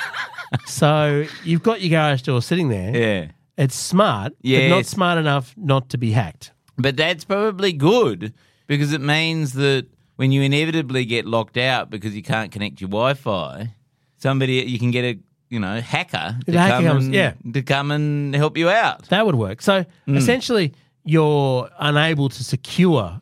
so 0.66 1.24
you've 1.44 1.62
got 1.62 1.80
your 1.80 1.90
garage 1.90 2.22
door 2.22 2.42
sitting 2.42 2.68
there. 2.68 2.96
Yeah. 2.96 3.30
It's 3.56 3.76
smart, 3.76 4.32
but 4.42 4.68
not 4.68 4.84
smart 4.84 5.18
enough 5.18 5.54
not 5.56 5.90
to 5.90 5.98
be 5.98 6.10
hacked. 6.10 6.50
But 6.76 6.96
that's 6.96 7.24
probably 7.24 7.72
good 7.72 8.34
because 8.66 8.92
it 8.92 9.00
means 9.00 9.52
that 9.52 9.86
when 10.16 10.32
you 10.32 10.42
inevitably 10.42 11.04
get 11.04 11.24
locked 11.24 11.56
out 11.56 11.88
because 11.88 12.16
you 12.16 12.22
can't 12.22 12.50
connect 12.50 12.80
your 12.80 12.88
Wi-Fi, 12.88 13.72
somebody 14.16 14.54
you 14.54 14.80
can 14.80 14.90
get 14.90 15.04
a 15.04 15.18
you 15.54 15.60
know 15.60 15.80
hacker 15.80 16.28
to 16.46 16.52
hacker 16.58 16.74
come 16.76 16.84
comes- 16.84 17.04
and, 17.06 17.14
yeah. 17.14 17.32
to 17.56 17.62
come 17.62 17.88
and 17.96 18.34
help 18.42 18.54
you 18.58 18.68
out. 18.68 18.98
That 19.08 19.24
would 19.26 19.36
work. 19.46 19.62
So 19.62 19.84
Hmm. 20.06 20.16
essentially, 20.16 20.72
you're 21.04 21.68
unable 21.78 22.28
to 22.28 22.42
secure 22.54 23.20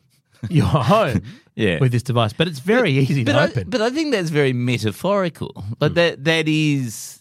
your 0.49 0.65
home 0.93 1.21
Yeah. 1.55 1.79
with 1.79 1.91
this 1.91 2.03
device, 2.03 2.33
but 2.33 2.47
it's 2.47 2.59
very 2.75 2.91
easy 3.03 3.23
But 3.23 3.33
to 3.33 3.39
I, 3.39 3.45
open. 3.47 3.69
but 3.69 3.81
I 3.81 3.89
think 3.95 4.11
that's 4.15 4.31
very 4.41 4.53
metaphorical. 4.53 5.51
Like 5.81 5.93
that 5.93 6.23
that 6.25 6.47
is 6.47 7.19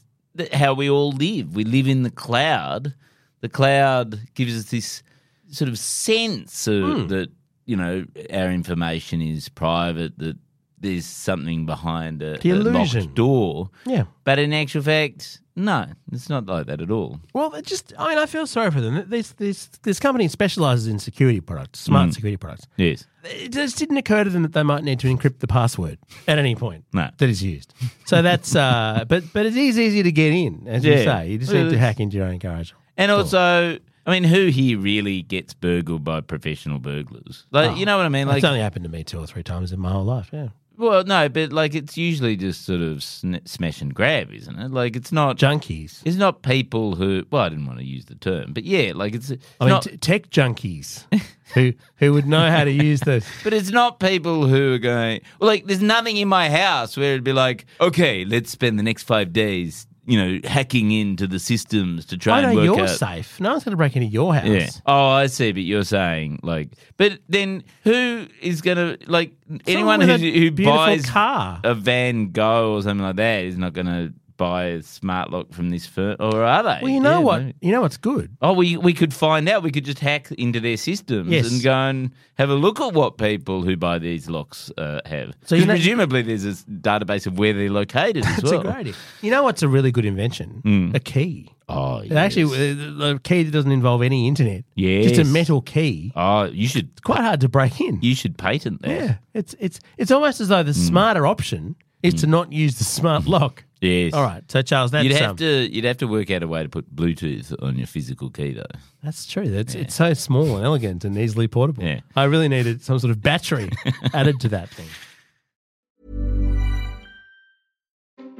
how 0.52 0.72
we 0.74 0.88
all 0.88 1.12
live. 1.12 1.54
We 1.54 1.64
live 1.64 1.86
in 1.94 2.02
the 2.04 2.10
cloud. 2.26 2.94
The 3.42 3.48
cloud 3.48 4.08
gives 4.34 4.56
us 4.58 4.64
this 4.70 5.02
sort 5.50 5.68
of 5.68 5.76
sense 5.78 6.66
of, 6.66 6.82
Hmm. 7.02 7.06
that 7.08 7.28
you 7.66 7.76
know 7.76 8.04
our 8.32 8.50
information 8.50 9.20
is 9.20 9.48
private. 9.50 10.12
That 10.18 10.36
there's 10.82 11.06
something 11.06 11.64
behind 11.66 12.22
a, 12.22 12.38
The 12.38 12.50
a 12.50 12.54
locked 12.56 13.14
door. 13.14 13.70
yeah. 13.86 14.04
But 14.24 14.38
in 14.38 14.52
actual 14.52 14.82
fact, 14.82 15.40
no, 15.56 15.86
it's 16.12 16.28
not 16.28 16.46
like 16.46 16.66
that 16.66 16.80
at 16.80 16.90
all. 16.90 17.20
Well, 17.34 17.54
it 17.54 17.66
just 17.66 17.92
I 17.98 18.08
mean, 18.10 18.18
I 18.18 18.26
feel 18.26 18.46
sorry 18.46 18.70
for 18.70 18.80
them. 18.80 19.04
This 19.08 19.32
this 19.32 19.66
this 19.82 19.98
company 20.00 20.28
specializes 20.28 20.86
in 20.86 20.98
security 20.98 21.40
products, 21.40 21.80
smart 21.80 22.08
Mm. 22.10 22.14
security 22.14 22.36
products. 22.36 22.66
Yes. 22.76 23.06
It 23.24 23.52
just 23.52 23.78
didn't 23.78 23.96
occur 23.98 24.24
to 24.24 24.30
them 24.30 24.42
that 24.42 24.52
they 24.52 24.62
might 24.62 24.82
need 24.84 24.98
to 25.00 25.06
encrypt 25.08 25.38
the 25.38 25.46
password 25.46 25.98
at 26.26 26.38
any 26.38 26.54
point 26.56 26.84
No. 26.92 27.08
that 27.18 27.28
is 27.30 27.42
used. 27.42 27.72
So 28.04 28.22
that's 28.22 28.54
uh, 28.56 29.04
but 29.08 29.24
but 29.32 29.46
it 29.46 29.56
is 29.56 29.78
easy 29.78 30.02
to 30.02 30.12
get 30.12 30.32
in, 30.32 30.66
as 30.66 30.84
you 30.84 30.96
say. 30.98 31.30
You 31.30 31.38
just 31.38 31.52
Well, 31.52 31.64
need 31.64 31.70
to 31.70 31.78
hack 31.78 32.00
into 32.00 32.16
your 32.16 32.26
own 32.26 32.38
garage. 32.38 32.72
And 32.96 33.10
also, 33.10 33.78
I 34.06 34.10
mean, 34.10 34.24
who 34.24 34.46
here 34.48 34.78
really 34.78 35.22
gets 35.22 35.54
burgled 35.54 36.02
by 36.04 36.20
professional 36.22 36.78
burglars? 36.78 37.46
Like, 37.50 37.76
you 37.78 37.86
know 37.86 37.96
what 37.96 38.04
I 38.06 38.08
mean? 38.10 38.26
Like, 38.26 38.38
it's 38.38 38.44
only 38.44 38.60
happened 38.60 38.84
to 38.84 38.90
me 38.90 39.04
two 39.04 39.18
or 39.18 39.26
three 39.26 39.42
times 39.44 39.72
in 39.72 39.78
my 39.80 39.92
whole 39.92 40.04
life. 40.04 40.30
Yeah, 40.32 40.48
Well, 40.76 41.04
no, 41.04 41.28
but 41.28 41.52
like 41.52 41.74
it's 41.74 41.96
usually 41.96 42.36
just 42.36 42.64
sort 42.64 42.80
of 42.80 43.02
sn- 43.02 43.44
smash 43.44 43.80
and 43.80 43.94
grab, 43.94 44.32
isn't 44.32 44.58
it? 44.58 44.70
Like 44.70 44.96
it's 44.96 45.12
not. 45.12 45.36
junkies. 45.36 46.00
It's 46.04 46.16
not 46.16 46.42
people 46.42 46.94
who. 46.94 47.24
Well, 47.30 47.42
I 47.42 47.48
didn't 47.48 47.66
want 47.66 47.78
to 47.78 47.84
use 47.84 48.06
the 48.06 48.14
term, 48.14 48.52
but 48.52 48.64
yeah, 48.64 48.92
like 48.94 49.14
it's. 49.14 49.30
it's 49.30 49.44
I 49.60 49.64
mean, 49.64 49.70
not, 49.70 49.82
t- 49.82 49.96
tech 49.96 50.30
junkies 50.30 51.04
who 51.54 51.72
who 51.96 52.12
would 52.12 52.26
know 52.26 52.50
how 52.50 52.64
to 52.64 52.70
use 52.70 53.00
the. 53.00 53.24
but 53.44 53.52
it's 53.52 53.70
not 53.70 54.00
people 54.00 54.46
who 54.46 54.74
are 54.74 54.78
going. 54.78 55.20
Well, 55.38 55.48
like 55.48 55.66
there's 55.66 55.82
nothing 55.82 56.16
in 56.16 56.28
my 56.28 56.48
house 56.50 56.96
where 56.96 57.12
it'd 57.12 57.24
be 57.24 57.32
like, 57.32 57.66
okay, 57.80 58.24
let's 58.24 58.50
spend 58.50 58.78
the 58.78 58.82
next 58.82 59.04
five 59.04 59.32
days, 59.32 59.86
you 60.04 60.18
know, 60.18 60.40
hacking 60.48 60.90
into 60.90 61.26
the 61.28 61.38
systems 61.38 62.04
to 62.06 62.16
try 62.16 62.38
I 62.38 62.42
and 62.42 62.50
know 62.50 62.56
work 62.56 62.76
you're 62.78 62.86
out. 62.88 62.98
safe. 62.98 63.38
No 63.40 63.50
one's 63.52 63.64
going 63.64 63.70
to 63.72 63.76
break 63.76 63.94
into 63.94 64.08
your 64.08 64.34
house. 64.34 64.46
Yeah. 64.46 64.68
Oh, 64.84 65.08
I 65.10 65.26
see. 65.26 65.52
But 65.52 65.62
you're 65.62 65.84
saying 65.84 66.40
like, 66.42 66.70
but 66.96 67.20
then 67.28 67.62
who 67.84 68.26
is 68.40 68.62
gonna 68.62 68.96
like 69.06 69.32
anyone 69.66 70.00
who 70.00 70.10
a 70.10 70.18
who 70.18 70.50
beautiful 70.50 70.76
buys 70.76 71.06
car. 71.06 71.60
a 71.62 71.74
Van 71.74 72.32
Gogh 72.32 72.74
or 72.74 72.82
something 72.82 73.04
like 73.04 73.16
that 73.16 73.44
is 73.44 73.56
not 73.56 73.74
gonna 73.74 74.12
buy 74.36 74.64
a 74.64 74.82
smart 74.82 75.30
lock 75.30 75.52
from 75.52 75.70
this 75.70 75.86
firm, 75.86 76.16
or 76.20 76.42
are 76.44 76.62
they? 76.62 76.78
Well, 76.82 76.90
you 76.90 77.00
know 77.00 77.18
Yeah, 77.18 77.24
what? 77.24 77.42
maybe. 77.42 77.54
You 77.60 77.72
know 77.72 77.80
what's 77.82 77.96
good. 77.96 78.36
Oh, 78.40 78.52
we 78.52 78.76
we 78.76 78.92
could 78.92 79.12
find 79.14 79.48
out. 79.48 79.62
We 79.62 79.70
could 79.70 79.84
just 79.84 79.98
hack 80.00 80.30
into 80.32 80.60
their 80.60 80.76
systems 80.76 81.30
Yes. 81.30 81.50
and 81.52 81.62
go 81.62 81.72
and 81.72 82.10
have 82.34 82.50
a 82.50 82.54
look 82.54 82.80
at 82.80 82.92
what 82.94 83.18
people 83.18 83.62
who 83.62 83.76
buy 83.76 83.98
these 83.98 84.28
locks 84.28 84.70
uh, 84.78 85.00
have. 85.06 85.32
So 85.44 85.54
you 85.56 85.66
know- 85.66 85.74
presumably 85.74 86.22
there's 86.22 86.44
a 86.44 86.52
database 86.70 87.26
of 87.26 87.38
where 87.38 87.52
they're 87.52 87.70
located 87.70 88.18
as 88.24 88.24
That's 88.36 88.42
well. 88.50 88.60
a 88.60 88.64
great 88.64 88.76
idea. 88.76 88.94
You 89.20 89.30
know 89.30 89.42
what's 89.44 89.62
a 89.62 89.68
really 89.68 89.90
good 89.92 90.04
invention? 90.04 90.92
A 90.94 91.00
key. 91.00 91.48
Oh, 91.68 91.98
It 92.00 92.12
Actually, 92.12 92.74
uh, 92.74 93.14
a 93.14 93.18
key 93.20 93.44
that 93.44 93.50
doesn't 93.50 93.72
involve 93.72 94.02
any 94.02 94.28
internet. 94.28 94.64
Yeah, 94.74 95.02
just 95.02 95.20
a 95.20 95.24
metal 95.24 95.62
key. 95.62 96.12
oh, 96.16 96.44
you 96.44 96.68
should 96.68 97.02
Quite 97.02 97.20
hard 97.20 97.40
to 97.40 97.48
break 97.48 97.80
in. 97.80 97.98
you 98.02 98.14
should 98.14 98.36
patent 98.36 98.82
that. 98.82 98.90
yeah, 98.90 99.14
it's 99.32 99.54
it's 99.58 99.80
it's 99.96 100.10
almost 100.10 100.40
as 100.40 100.48
though 100.48 100.62
the 100.62 100.74
smarter 100.74 101.26
option 101.26 101.76
is 102.02 102.14
to 102.14 102.26
not 102.26 102.52
use 102.52 102.76
the 102.78 102.84
smart 102.84 103.26
lock. 103.26 103.64
Yes. 103.82 104.14
All 104.14 104.22
right, 104.22 104.48
so 104.48 104.62
Charles, 104.62 104.92
that's 104.92 105.04
You'd 105.04 105.14
um, 105.16 105.22
have 105.22 105.36
to 105.38 105.68
you'd 105.74 105.84
have 105.84 105.98
to 105.98 106.06
work 106.06 106.30
out 106.30 106.44
a 106.44 106.46
way 106.48 106.62
to 106.62 106.68
put 106.68 106.94
Bluetooth 106.94 107.52
on 107.60 107.76
your 107.76 107.88
physical 107.88 108.30
key 108.30 108.52
though. 108.52 108.62
That's 109.02 109.26
true. 109.26 109.48
That's 109.48 109.74
it's 109.74 109.96
so 109.96 110.14
small 110.14 110.56
and 110.56 110.64
elegant 110.64 111.04
and 111.04 111.18
easily 111.18 111.48
portable. 111.48 111.82
Yeah. 111.82 112.00
I 112.14 112.24
really 112.24 112.48
needed 112.48 112.82
some 112.82 113.00
sort 113.00 113.10
of 113.10 113.20
battery 113.20 113.70
added 114.14 114.38
to 114.40 114.48
that 114.50 114.68
thing. 114.70 114.86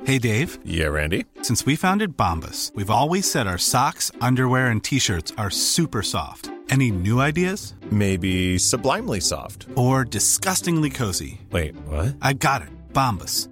Hey 0.05 0.19
Dave, 0.19 0.59
Yeah, 0.65 0.87
Randy. 0.87 1.27
since 1.43 1.65
we 1.67 1.77
founded 1.77 2.17
Bombas, 2.17 2.75
we've 2.75 2.91
always 2.91 3.31
said 3.31 3.47
our 3.47 3.59
socks, 3.59 4.11
underwear, 4.21 4.69
and 4.69 4.83
t 4.83 4.99
shirts 4.99 5.33
are 5.39 5.51
super 5.51 6.03
soft. 6.03 6.51
Any 6.71 6.91
new 6.91 7.21
ideas? 7.21 7.75
Maybe 7.91 8.59
sublimely 8.59 9.21
soft. 9.21 9.67
Or 9.77 10.05
disgustingly 10.05 10.91
cozy? 10.91 11.41
Wait, 11.51 11.75
what? 11.87 12.15
I 12.23 12.33
got 12.33 12.63
it. 12.63 12.69
Bombas. 12.93 13.49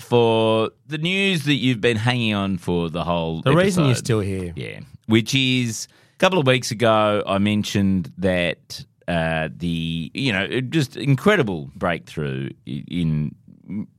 for 0.00 0.70
the 0.86 0.98
news 0.98 1.44
that 1.44 1.54
you've 1.54 1.80
been 1.80 1.96
hanging 1.96 2.34
on 2.34 2.58
for 2.58 2.90
the 2.90 3.04
whole. 3.04 3.42
The 3.42 3.54
reason 3.54 3.86
you're 3.86 3.94
still 3.94 4.20
here. 4.20 4.52
Yeah, 4.56 4.80
which 5.06 5.34
is 5.34 5.88
a 6.14 6.18
couple 6.18 6.38
of 6.38 6.46
weeks 6.46 6.70
ago, 6.70 7.22
I 7.26 7.38
mentioned 7.38 8.12
that 8.18 8.84
uh, 9.08 9.48
the 9.56 10.10
you 10.14 10.32
know 10.32 10.60
just 10.60 10.96
incredible 10.96 11.70
breakthrough 11.74 12.50
in 12.66 13.34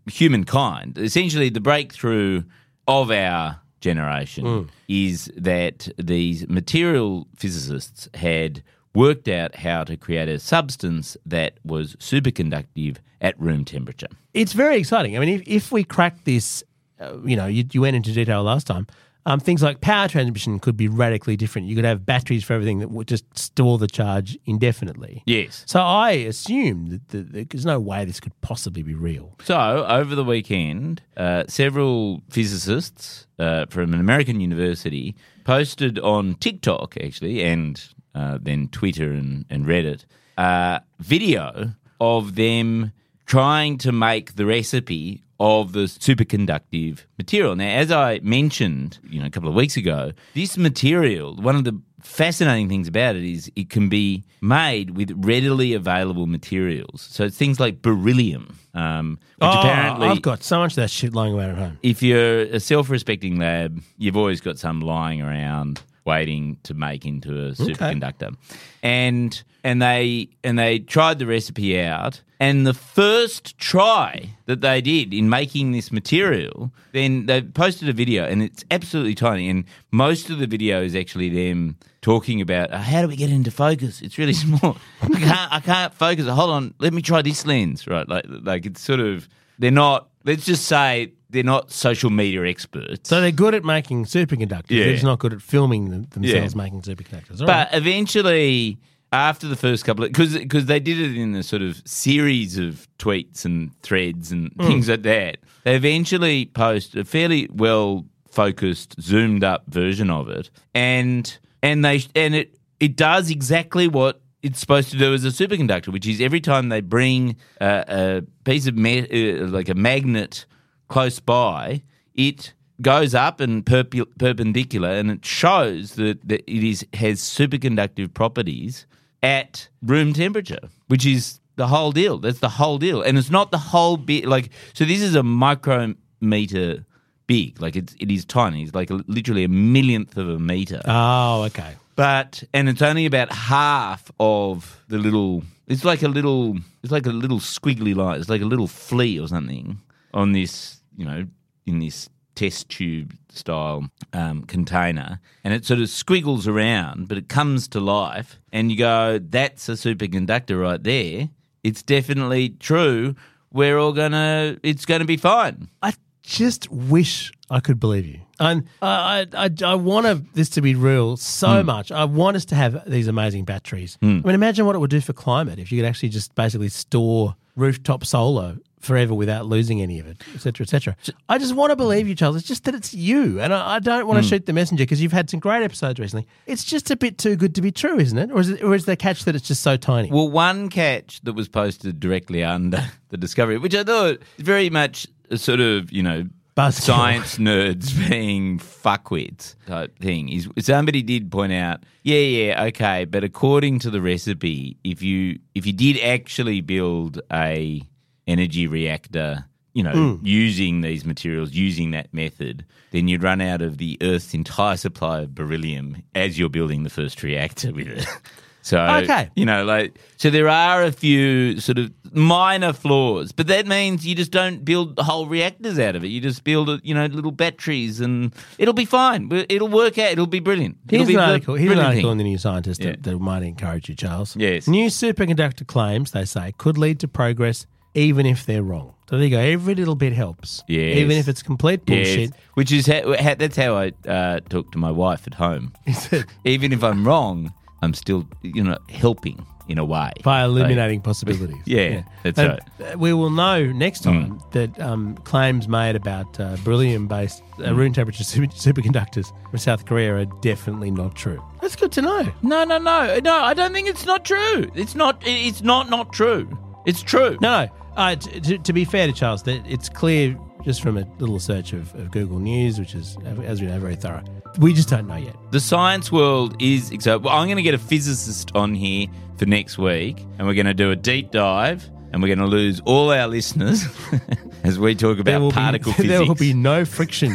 humankind. 0.09 0.97
Essentially, 0.97 1.49
the 1.49 1.61
breakthrough 1.61 2.43
of 2.87 3.11
our 3.11 3.59
generation 3.79 4.69
is 4.87 5.31
that 5.35 5.89
these 5.97 6.47
material 6.47 7.27
physicists 7.35 8.07
had 8.13 8.63
worked 8.93 9.27
out 9.27 9.55
how 9.55 9.83
to 9.83 9.95
create 9.97 10.29
a 10.29 10.39
substance 10.39 11.15
that 11.25 11.53
was 11.63 11.95
superconductive 11.95 12.97
at 13.21 13.39
room 13.39 13.63
temperature. 13.65 14.07
It's 14.33 14.53
very 14.53 14.77
exciting. 14.77 15.15
I 15.15 15.19
mean, 15.19 15.29
if, 15.29 15.41
if 15.45 15.71
we 15.71 15.83
crack 15.83 16.23
this, 16.23 16.63
uh, 16.99 17.17
you 17.23 17.35
know, 17.35 17.45
you, 17.45 17.63
you 17.71 17.81
went 17.81 17.95
into 17.95 18.11
detail 18.11 18.43
last 18.43 18.67
time. 18.67 18.87
Um, 19.25 19.39
things 19.39 19.61
like 19.61 19.81
power 19.81 20.07
transmission 20.07 20.59
could 20.59 20.75
be 20.75 20.87
radically 20.87 21.37
different. 21.37 21.67
You 21.67 21.75
could 21.75 21.85
have 21.85 22.07
batteries 22.07 22.43
for 22.43 22.53
everything 22.53 22.79
that 22.79 22.89
would 22.89 23.07
just 23.07 23.23
store 23.37 23.77
the 23.77 23.85
charge 23.85 24.35
indefinitely. 24.47 25.21
Yes. 25.27 25.63
So 25.67 25.79
I 25.79 26.11
assume 26.11 27.01
that, 27.11 27.49
there's 27.51 27.65
no 27.65 27.79
way 27.79 28.03
this 28.03 28.19
could 28.19 28.39
possibly 28.41 28.81
be 28.81 28.95
real. 28.95 29.35
So, 29.43 29.85
over 29.85 30.15
the 30.15 30.23
weekend, 30.23 31.03
uh, 31.17 31.43
several 31.47 32.23
physicists 32.31 33.27
uh, 33.37 33.67
from 33.69 33.93
an 33.93 33.99
American 33.99 34.39
university 34.39 35.15
posted 35.43 35.99
on 35.99 36.33
TikTok, 36.35 36.97
actually, 36.97 37.43
and 37.43 37.79
uh, 38.15 38.37
then 38.41 38.67
Twitter 38.69 39.11
and, 39.11 39.45
and 39.49 39.65
Reddit, 39.65 40.05
uh, 40.37 40.79
video 40.99 41.71
of 41.99 42.35
them 42.35 42.91
trying 43.25 43.77
to 43.79 43.91
make 43.91 44.35
the 44.35 44.45
recipe 44.45 45.23
of 45.39 45.71
the 45.73 45.85
superconductive 45.85 46.99
material. 47.17 47.55
Now, 47.55 47.67
as 47.67 47.91
I 47.91 48.19
mentioned, 48.21 48.99
you 49.09 49.19
know, 49.19 49.25
a 49.25 49.29
couple 49.29 49.49
of 49.49 49.55
weeks 49.55 49.75
ago, 49.77 50.11
this 50.33 50.57
material, 50.57 51.35
one 51.35 51.55
of 51.55 51.63
the 51.63 51.81
fascinating 52.01 52.67
things 52.69 52.87
about 52.87 53.15
it 53.15 53.23
is 53.23 53.51
it 53.55 53.69
can 53.69 53.89
be 53.89 54.23
made 54.41 54.91
with 54.91 55.11
readily 55.25 55.73
available 55.73 56.27
materials. 56.27 57.07
So 57.09 57.25
it's 57.25 57.37
things 57.37 57.59
like 57.59 57.81
beryllium, 57.81 58.57
um, 58.73 59.19
which 59.37 59.49
Oh, 59.51 59.59
apparently 59.59 60.07
I've 60.09 60.21
got 60.21 60.43
so 60.43 60.59
much 60.59 60.73
of 60.73 60.75
that 60.77 60.89
shit 60.89 61.13
lying 61.13 61.33
around 61.33 61.49
at 61.51 61.57
home. 61.57 61.79
if 61.83 62.03
you're 62.03 62.41
a 62.41 62.59
self-respecting 62.59 63.39
lab, 63.39 63.81
you've 63.97 64.17
always 64.17 64.41
got 64.41 64.59
some 64.59 64.81
lying 64.81 65.21
around 65.21 65.81
waiting 66.05 66.57
to 66.63 66.73
make 66.73 67.05
into 67.05 67.29
a 67.47 67.51
superconductor. 67.51 68.35
And 68.83 69.41
and 69.63 69.81
they 69.81 70.29
and 70.43 70.57
they 70.57 70.79
tried 70.79 71.19
the 71.19 71.25
recipe 71.27 71.79
out 71.79 72.21
and 72.39 72.65
the 72.65 72.73
first 72.73 73.57
try 73.59 74.31
that 74.47 74.61
they 74.61 74.81
did 74.81 75.13
in 75.13 75.29
making 75.29 75.73
this 75.73 75.91
material, 75.91 76.71
then 76.91 77.27
they 77.27 77.41
posted 77.43 77.87
a 77.87 77.93
video 77.93 78.25
and 78.25 78.41
it's 78.41 78.63
absolutely 78.71 79.13
tiny 79.13 79.47
and 79.47 79.65
most 79.91 80.29
of 80.29 80.39
the 80.39 80.47
video 80.47 80.81
is 80.81 80.95
actually 80.95 81.29
them 81.29 81.77
talking 82.01 82.41
about 82.41 82.69
"Oh, 82.71 82.77
how 82.77 83.03
do 83.03 83.07
we 83.07 83.15
get 83.15 83.29
into 83.29 83.51
focus? 83.51 84.01
It's 84.01 84.17
really 84.17 84.33
small. 84.45 84.77
I 85.01 85.07
can't 85.19 85.53
I 85.53 85.59
can't 85.59 85.93
focus. 85.93 86.25
Hold 86.27 86.49
on, 86.49 86.73
let 86.79 86.93
me 86.93 87.01
try 87.01 87.21
this 87.21 87.45
lens, 87.45 87.87
right? 87.87 88.07
Like 88.07 88.25
like 88.27 88.65
it's 88.65 88.81
sort 88.81 88.99
of 88.99 89.29
they're 89.59 89.69
not 89.69 90.09
let's 90.23 90.45
just 90.45 90.65
say 90.65 91.13
they're 91.31 91.43
not 91.43 91.71
social 91.71 92.09
media 92.09 92.43
experts. 92.45 93.09
So 93.09 93.21
they're 93.21 93.31
good 93.31 93.55
at 93.55 93.63
making 93.63 94.05
superconductors. 94.05 94.65
Yeah. 94.69 94.83
They're 94.85 94.93
just 94.93 95.03
not 95.05 95.19
good 95.19 95.33
at 95.33 95.41
filming 95.41 95.89
them, 95.89 96.03
themselves 96.11 96.53
Yeah. 96.55 96.61
making 96.61 96.81
superconductors. 96.83 97.39
All 97.41 97.47
but 97.47 97.69
right. 97.71 97.81
eventually, 97.81 98.77
after 99.13 99.47
the 99.47 99.55
first 99.55 99.85
couple 99.85 100.03
of 100.05 100.11
because 100.11 100.37
because 100.37 100.65
they 100.67 100.79
did 100.79 100.99
it 100.99 101.17
in 101.17 101.35
a 101.35 101.43
sort 101.43 101.61
of 101.61 101.81
series 101.85 102.57
of 102.57 102.87
tweets 102.99 103.45
and 103.45 103.71
threads 103.81 104.31
and 104.31 104.51
Hmm. 104.59 104.67
things 104.67 104.89
like 104.89 105.03
that, 105.03 105.37
they 105.63 105.75
eventually 105.75 106.45
post 106.45 106.95
a 106.95 107.03
fairly 107.05 107.47
well 107.51 108.05
focused, 108.29 108.95
zoomed 109.01 109.43
up 109.43 109.63
version 109.67 110.09
of 110.09 110.29
it, 110.29 110.49
and 110.73 111.37
and 111.61 111.83
they 111.83 112.03
and 112.15 112.35
it 112.35 112.57
it 112.79 112.95
does 112.95 113.29
exactly 113.29 113.87
what. 113.87 114.21
It's 114.43 114.59
supposed 114.59 114.89
to 114.89 114.97
do 114.97 115.13
as 115.13 115.23
a 115.23 115.27
superconductor, 115.27 115.89
which 115.89 116.07
is 116.07 116.19
every 116.19 116.41
time 116.41 116.69
they 116.69 116.81
bring 116.81 117.35
uh, 117.59 117.83
a 117.87 118.21
piece 118.43 118.65
of 118.65 118.75
ma- 118.75 119.05
uh, 119.13 119.45
like 119.47 119.69
a 119.69 119.75
magnet 119.75 120.47
close 120.91 121.19
by, 121.19 121.81
it 122.13 122.53
goes 122.81 123.15
up 123.15 123.39
and 123.39 123.65
perpu- 123.65 124.11
perpendicular, 124.19 124.89
and 124.89 125.09
it 125.09 125.25
shows 125.25 125.95
that, 125.95 126.27
that 126.27 126.41
it 126.51 126.63
is 126.63 126.85
has 126.93 127.21
superconductive 127.21 128.13
properties 128.13 128.85
at 129.23 129.69
room 129.81 130.13
temperature, 130.13 130.69
which 130.87 131.05
is 131.05 131.39
the 131.55 131.67
whole 131.67 131.91
deal. 131.91 132.17
That's 132.17 132.39
the 132.39 132.49
whole 132.49 132.77
deal, 132.77 133.01
and 133.01 133.17
it's 133.17 133.31
not 133.31 133.51
the 133.51 133.57
whole 133.57 133.97
bit. 133.97 134.25
Like 134.25 134.49
so, 134.73 134.85
this 134.85 135.01
is 135.01 135.15
a 135.15 135.23
micrometer 135.23 136.85
big. 137.27 137.61
Like 137.61 137.75
it's 137.77 137.95
it 137.99 138.11
is 138.11 138.25
tiny. 138.25 138.63
It's 138.63 138.75
like 138.75 138.89
a, 138.89 139.03
literally 139.07 139.45
a 139.45 139.49
millionth 139.49 140.17
of 140.17 140.27
a 140.27 140.39
meter 140.39 140.81
oh, 140.85 141.43
okay. 141.43 141.75
but 141.95 142.43
and 142.53 142.67
it's 142.67 142.81
only 142.81 143.05
about 143.05 143.31
half 143.31 144.11
of 144.19 144.83
the 144.89 144.97
little 144.97 145.43
it's 145.67 145.85
like 145.85 146.03
a 146.03 146.09
little 146.09 146.57
it's 146.83 146.91
like 146.91 147.05
a 147.05 147.11
little 147.11 147.39
squiggly 147.39 147.95
line 147.95 148.19
it's 148.19 148.29
like 148.29 148.41
a 148.41 148.45
little 148.45 148.67
flea 148.67 149.17
or 149.19 149.27
something 149.27 149.79
on 150.13 150.33
this 150.33 150.80
you 150.95 151.05
know 151.05 151.25
in 151.65 151.79
this 151.79 152.09
test 152.33 152.69
tube 152.69 153.13
style 153.29 153.89
um, 154.13 154.43
container 154.43 155.19
and 155.43 155.53
it 155.53 155.65
sort 155.65 155.79
of 155.79 155.89
squiggles 155.89 156.47
around 156.47 157.07
but 157.07 157.17
it 157.17 157.27
comes 157.27 157.67
to 157.67 157.79
life 157.79 158.39
and 158.53 158.71
you 158.71 158.77
go 158.77 159.19
that's 159.19 159.67
a 159.67 159.73
superconductor 159.73 160.59
right 160.61 160.83
there 160.83 161.29
it's 161.63 161.83
definitely 161.83 162.49
true 162.49 163.15
we're 163.51 163.77
all 163.77 163.91
gonna 163.91 164.57
it's 164.63 164.85
gonna 164.85 165.05
be 165.05 165.17
fine 165.17 165.67
I 165.81 165.93
just 166.23 166.71
wish 166.71 167.31
I 167.49 167.59
could 167.59 167.79
believe 167.79 168.05
you. 168.05 168.21
And 168.39 168.67
I, 168.81 169.27
I, 169.33 169.49
I, 169.63 169.75
want 169.75 170.05
to, 170.05 170.23
this 170.33 170.49
to 170.51 170.61
be 170.61 170.73
real 170.73 171.17
so 171.17 171.63
much. 171.63 171.91
I 171.91 172.05
want 172.05 172.37
us 172.37 172.45
to 172.45 172.55
have 172.55 172.89
these 172.89 173.07
amazing 173.07 173.43
batteries. 173.43 173.97
I 174.01 174.05
mean, 174.05 174.35
imagine 174.35 174.65
what 174.65 174.75
it 174.75 174.79
would 174.79 174.89
do 174.89 175.01
for 175.01 175.13
climate 175.13 175.59
if 175.59 175.71
you 175.71 175.81
could 175.81 175.87
actually 175.87 176.09
just 176.09 176.33
basically 176.33 176.69
store 176.69 177.35
rooftop 177.55 178.05
solar 178.05 178.57
forever 178.81 179.13
without 179.13 179.45
losing 179.45 179.81
any 179.81 179.99
of 179.99 180.07
it, 180.07 180.23
et 180.33 180.41
cetera, 180.41 180.63
et 180.65 180.69
cetera. 180.69 180.95
I 181.29 181.37
just 181.37 181.55
want 181.55 181.71
to 181.71 181.75
believe 181.75 182.07
you, 182.07 182.15
Charles. 182.15 182.35
It's 182.35 182.47
just 182.47 182.63
that 182.65 182.75
it's 182.75 182.93
you. 182.93 183.39
And 183.39 183.53
I, 183.53 183.75
I 183.75 183.79
don't 183.79 184.07
want 184.07 184.17
to 184.17 184.23
hmm. 184.23 184.29
shoot 184.29 184.45
the 184.45 184.53
messenger 184.53 184.83
because 184.83 185.01
you've 185.01 185.11
had 185.11 185.29
some 185.29 185.39
great 185.39 185.63
episodes 185.63 185.99
recently. 185.99 186.27
It's 186.45 186.63
just 186.63 186.91
a 186.91 186.95
bit 186.95 187.17
too 187.17 187.35
good 187.35 187.55
to 187.55 187.61
be 187.61 187.71
true, 187.71 187.99
isn't 187.99 188.17
it? 188.17 188.31
Or 188.31 188.39
is, 188.39 188.49
it, 188.49 188.63
or 188.63 188.75
is 188.75 188.85
the 188.85 188.95
catch 188.95 189.25
that 189.25 189.35
it's 189.35 189.47
just 189.47 189.61
so 189.61 189.77
tiny? 189.77 190.09
Well, 190.11 190.29
one 190.29 190.69
catch 190.69 191.21
that 191.21 191.33
was 191.33 191.47
posted 191.47 191.99
directly 191.99 192.43
under 192.43 192.83
the 193.09 193.17
discovery, 193.17 193.57
which 193.57 193.75
I 193.75 193.83
thought 193.83 194.19
very 194.37 194.69
much 194.69 195.07
a 195.29 195.37
sort 195.37 195.59
of, 195.59 195.91
you 195.91 196.03
know, 196.03 196.25
Buzzkill. 196.55 196.81
science 196.81 197.37
nerds 197.37 198.09
being 198.09 198.59
fuckwits 198.59 199.55
type 199.65 199.97
thing, 199.99 200.29
is 200.29 200.49
somebody 200.59 201.01
did 201.01 201.31
point 201.31 201.53
out, 201.53 201.83
yeah, 202.03 202.17
yeah, 202.17 202.63
okay, 202.65 203.05
but 203.05 203.23
according 203.23 203.79
to 203.79 203.89
the 203.89 204.01
recipe, 204.01 204.77
if 204.83 205.01
you 205.01 205.39
if 205.55 205.65
you 205.65 205.73
did 205.73 205.99
actually 205.99 206.61
build 206.61 207.21
a 207.31 207.81
energy 208.27 208.67
reactor, 208.67 209.45
you 209.73 209.83
know, 209.83 210.15
hmm. 210.15 210.25
using 210.25 210.81
these 210.81 211.05
materials, 211.05 211.53
using 211.53 211.91
that 211.91 212.13
method, 212.13 212.65
then 212.91 213.07
you'd 213.07 213.23
run 213.23 213.41
out 213.41 213.61
of 213.61 213.77
the 213.77 213.97
Earth's 214.01 214.33
entire 214.33 214.77
supply 214.77 215.21
of 215.21 215.35
beryllium 215.35 216.03
as 216.15 216.37
you're 216.37 216.49
building 216.49 216.83
the 216.83 216.89
first 216.89 217.23
reactor 217.23 217.71
with 217.71 217.87
it. 217.87 218.07
So 218.63 218.79
Okay. 218.79 219.29
you 219.35 219.45
know, 219.45 219.65
like 219.65 219.99
so 220.17 220.29
there 220.29 220.47
are 220.47 220.83
a 220.83 220.91
few 220.91 221.59
sort 221.59 221.79
of 221.79 221.91
minor 222.13 222.73
flaws, 222.73 223.31
but 223.31 223.47
that 223.47 223.65
means 223.65 224.05
you 224.05 224.15
just 224.15 224.31
don't 224.31 224.63
build 224.63 224.99
whole 224.99 225.25
reactors 225.25 225.79
out 225.79 225.95
of 225.95 226.03
it. 226.03 226.09
You 226.09 226.21
just 226.21 226.43
build, 226.43 226.79
you 226.83 226.93
know, 226.93 227.05
little 227.07 227.31
batteries, 227.31 227.99
and 227.99 228.33
it'll 228.59 228.73
be 228.73 228.85
fine. 228.85 229.29
It'll 229.49 229.67
work 229.67 229.97
out. 229.97 230.11
It'll 230.11 230.27
be 230.27 230.39
brilliant. 230.39 230.77
Here's 230.89 231.01
it'll 231.01 231.07
be 231.07 231.15
an 231.15 231.19
article. 231.21 231.55
Here's 231.55 231.71
an 231.71 231.79
article 231.79 232.11
in 232.11 232.17
the 232.17 232.23
New 232.23 232.37
Scientist 232.37 232.81
Yeah. 232.81 232.91
that, 232.91 233.03
that 233.03 233.19
might 233.19 233.43
encourage 233.43 233.89
you, 233.89 233.95
Charles. 233.95 234.35
Yes. 234.35 234.67
New 234.67 234.87
superconductor 234.87 235.65
claims, 235.65 236.11
they 236.11 236.25
say, 236.25 236.53
could 236.57 236.77
lead 236.77 236.99
to 236.99 237.07
progress 237.07 237.65
even 237.93 238.25
if 238.25 238.45
they're 238.45 238.63
wrong. 238.63 238.93
So 239.09 239.17
there 239.17 239.25
you 239.25 239.31
go. 239.31 239.39
Every 239.39 239.75
little 239.75 239.95
bit 239.95 240.13
helps. 240.13 240.63
Yeah. 240.67 240.79
Even 240.81 241.17
if 241.17 241.27
it's 241.27 241.43
complete 241.43 241.85
bullshit. 241.85 242.29
Yes, 242.29 242.39
which 242.53 242.71
is 242.71 242.87
how, 242.87 243.15
how, 243.17 243.35
that's 243.35 243.57
how 243.57 243.75
I 243.75 243.91
uh, 244.07 244.39
talk 244.49 244.71
to 244.71 244.77
my 244.77 244.91
wife 244.91 245.27
at 245.27 245.33
home. 245.33 245.73
Even 246.45 246.71
if 246.71 246.81
I'm 246.83 247.05
wrong, 247.05 247.51
I'm 247.81 247.93
still, 247.93 248.25
you 248.41 248.63
know, 248.63 248.77
helping 248.89 249.45
in 249.67 249.77
a 249.77 249.85
way. 249.85 250.11
by 250.23 250.43
eliminating 250.43 251.01
possibilities. 251.01 251.61
Yeah, 251.65 252.03
that's 252.23 252.39
And, 252.39 252.59
right. 252.79 252.97
We 252.99 253.13
will 253.13 253.29
know 253.29 253.65
next 253.71 254.01
time 254.03 254.39
Mm. 254.39 254.51
that 254.51 254.79
um, 254.79 255.15
claims 255.23 255.67
made 255.67 255.95
about 255.95 256.39
uh, 256.39 256.57
beryllium-based 256.63 257.41
Mm. 257.57 257.67
uh, 257.69 257.75
room 257.75 257.93
temperature 257.93 258.23
super- 258.23 258.47
superconductors 258.47 259.31
from 259.49 259.59
South 259.59 259.85
Korea 259.85 260.15
are 260.15 260.25
definitely 260.41 260.91
not 260.91 261.15
true. 261.15 261.41
That's 261.61 261.75
good 261.75 261.91
to 261.93 262.01
know. 262.01 262.27
No, 262.41 262.63
no, 262.63 262.77
no, 262.79 263.19
no. 263.19 263.33
I 263.43 263.53
don't 263.53 263.71
think 263.73 263.87
it's 263.87 264.05
not 264.05 264.25
true. 264.25 264.69
It's 264.75 264.95
not. 264.95 265.21
It's 265.25 265.61
not 265.61 265.89
not 265.89 266.11
true. 266.11 266.47
It's 266.85 267.01
true. 267.01 267.37
No, 267.41 267.67
Uh, 267.95 268.15
t- 268.15 268.39
to, 268.39 268.57
to 268.57 268.73
be 268.73 268.85
fair 268.85 269.07
to 269.07 269.13
Charles, 269.13 269.43
that 269.43 269.61
it's 269.67 269.89
clear 269.89 270.37
just 270.63 270.81
from 270.81 270.97
a 270.97 271.05
little 271.19 271.39
search 271.39 271.73
of, 271.73 271.93
of 271.95 272.11
Google 272.11 272.39
News, 272.39 272.79
which 272.79 272.95
is, 272.95 273.17
as 273.43 273.61
we 273.61 273.67
know, 273.67 273.79
very 273.79 273.95
thorough. 273.95 274.23
We 274.59 274.73
just 274.73 274.89
don't 274.89 275.07
know 275.07 275.15
yet. 275.15 275.35
The 275.51 275.59
science 275.59 276.11
world 276.11 276.55
is. 276.61 276.91
Well, 277.05 277.27
I'm 277.29 277.47
going 277.47 277.57
to 277.57 277.63
get 277.63 277.73
a 277.73 277.77
physicist 277.79 278.51
on 278.55 278.75
here 278.75 279.07
for 279.37 279.45
next 279.45 279.77
week, 279.77 280.19
and 280.37 280.47
we're 280.47 280.53
going 280.53 280.65
to 280.67 280.73
do 280.73 280.91
a 280.91 280.95
deep 280.95 281.31
dive, 281.31 281.89
and 282.11 282.21
we're 282.21 282.27
going 282.27 282.39
to 282.39 282.45
lose 282.45 282.79
all 282.81 283.11
our 283.11 283.27
listeners 283.27 283.85
as 284.63 284.77
we 284.77 284.93
talk 284.93 285.19
about 285.19 285.53
particle 285.53 285.93
be, 285.93 286.03
physics. 286.03 286.09
there 286.19 286.25
will 286.27 286.35
be 286.35 286.53
no 286.53 286.85
friction 286.85 287.31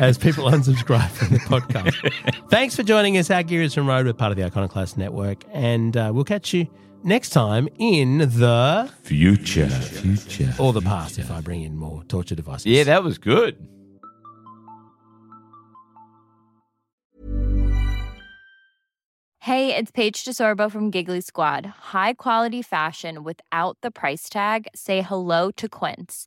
as 0.00 0.18
people 0.18 0.44
unsubscribe 0.50 1.08
from 1.10 1.28
the 1.28 1.38
podcast. 1.40 2.48
Thanks 2.50 2.76
for 2.76 2.82
joining 2.82 3.16
us. 3.16 3.30
Our 3.30 3.42
Gear 3.42 3.62
is 3.62 3.72
from 3.74 3.88
Rode. 3.88 4.06
We're 4.06 4.12
part 4.12 4.32
of 4.32 4.36
the 4.36 4.44
Iconoclast 4.44 4.98
Network, 4.98 5.44
and 5.52 5.96
uh, 5.96 6.10
we'll 6.12 6.24
catch 6.24 6.52
you 6.52 6.66
next 7.02 7.30
time 7.30 7.68
in 7.78 8.18
the 8.18 8.90
future. 9.02 9.68
Future. 9.68 10.54
or 10.58 10.72
the 10.72 10.80
past 10.80 11.18
if 11.18 11.30
I 11.30 11.40
bring 11.40 11.62
in 11.62 11.76
more 11.76 12.02
torture 12.04 12.34
devices. 12.34 12.66
Yeah, 12.66 12.84
that 12.84 13.02
was 13.02 13.18
good. 13.18 13.56
Hey, 19.46 19.76
it's 19.76 19.92
Paige 19.92 20.24
DeSorbo 20.24 20.68
from 20.68 20.90
Giggly 20.90 21.20
Squad. 21.20 21.66
High 21.94 22.14
quality 22.14 22.62
fashion 22.62 23.22
without 23.22 23.78
the 23.80 23.92
price 23.92 24.28
tag. 24.28 24.66
Say 24.74 25.02
hello 25.02 25.52
to 25.52 25.68
Quince. 25.68 26.26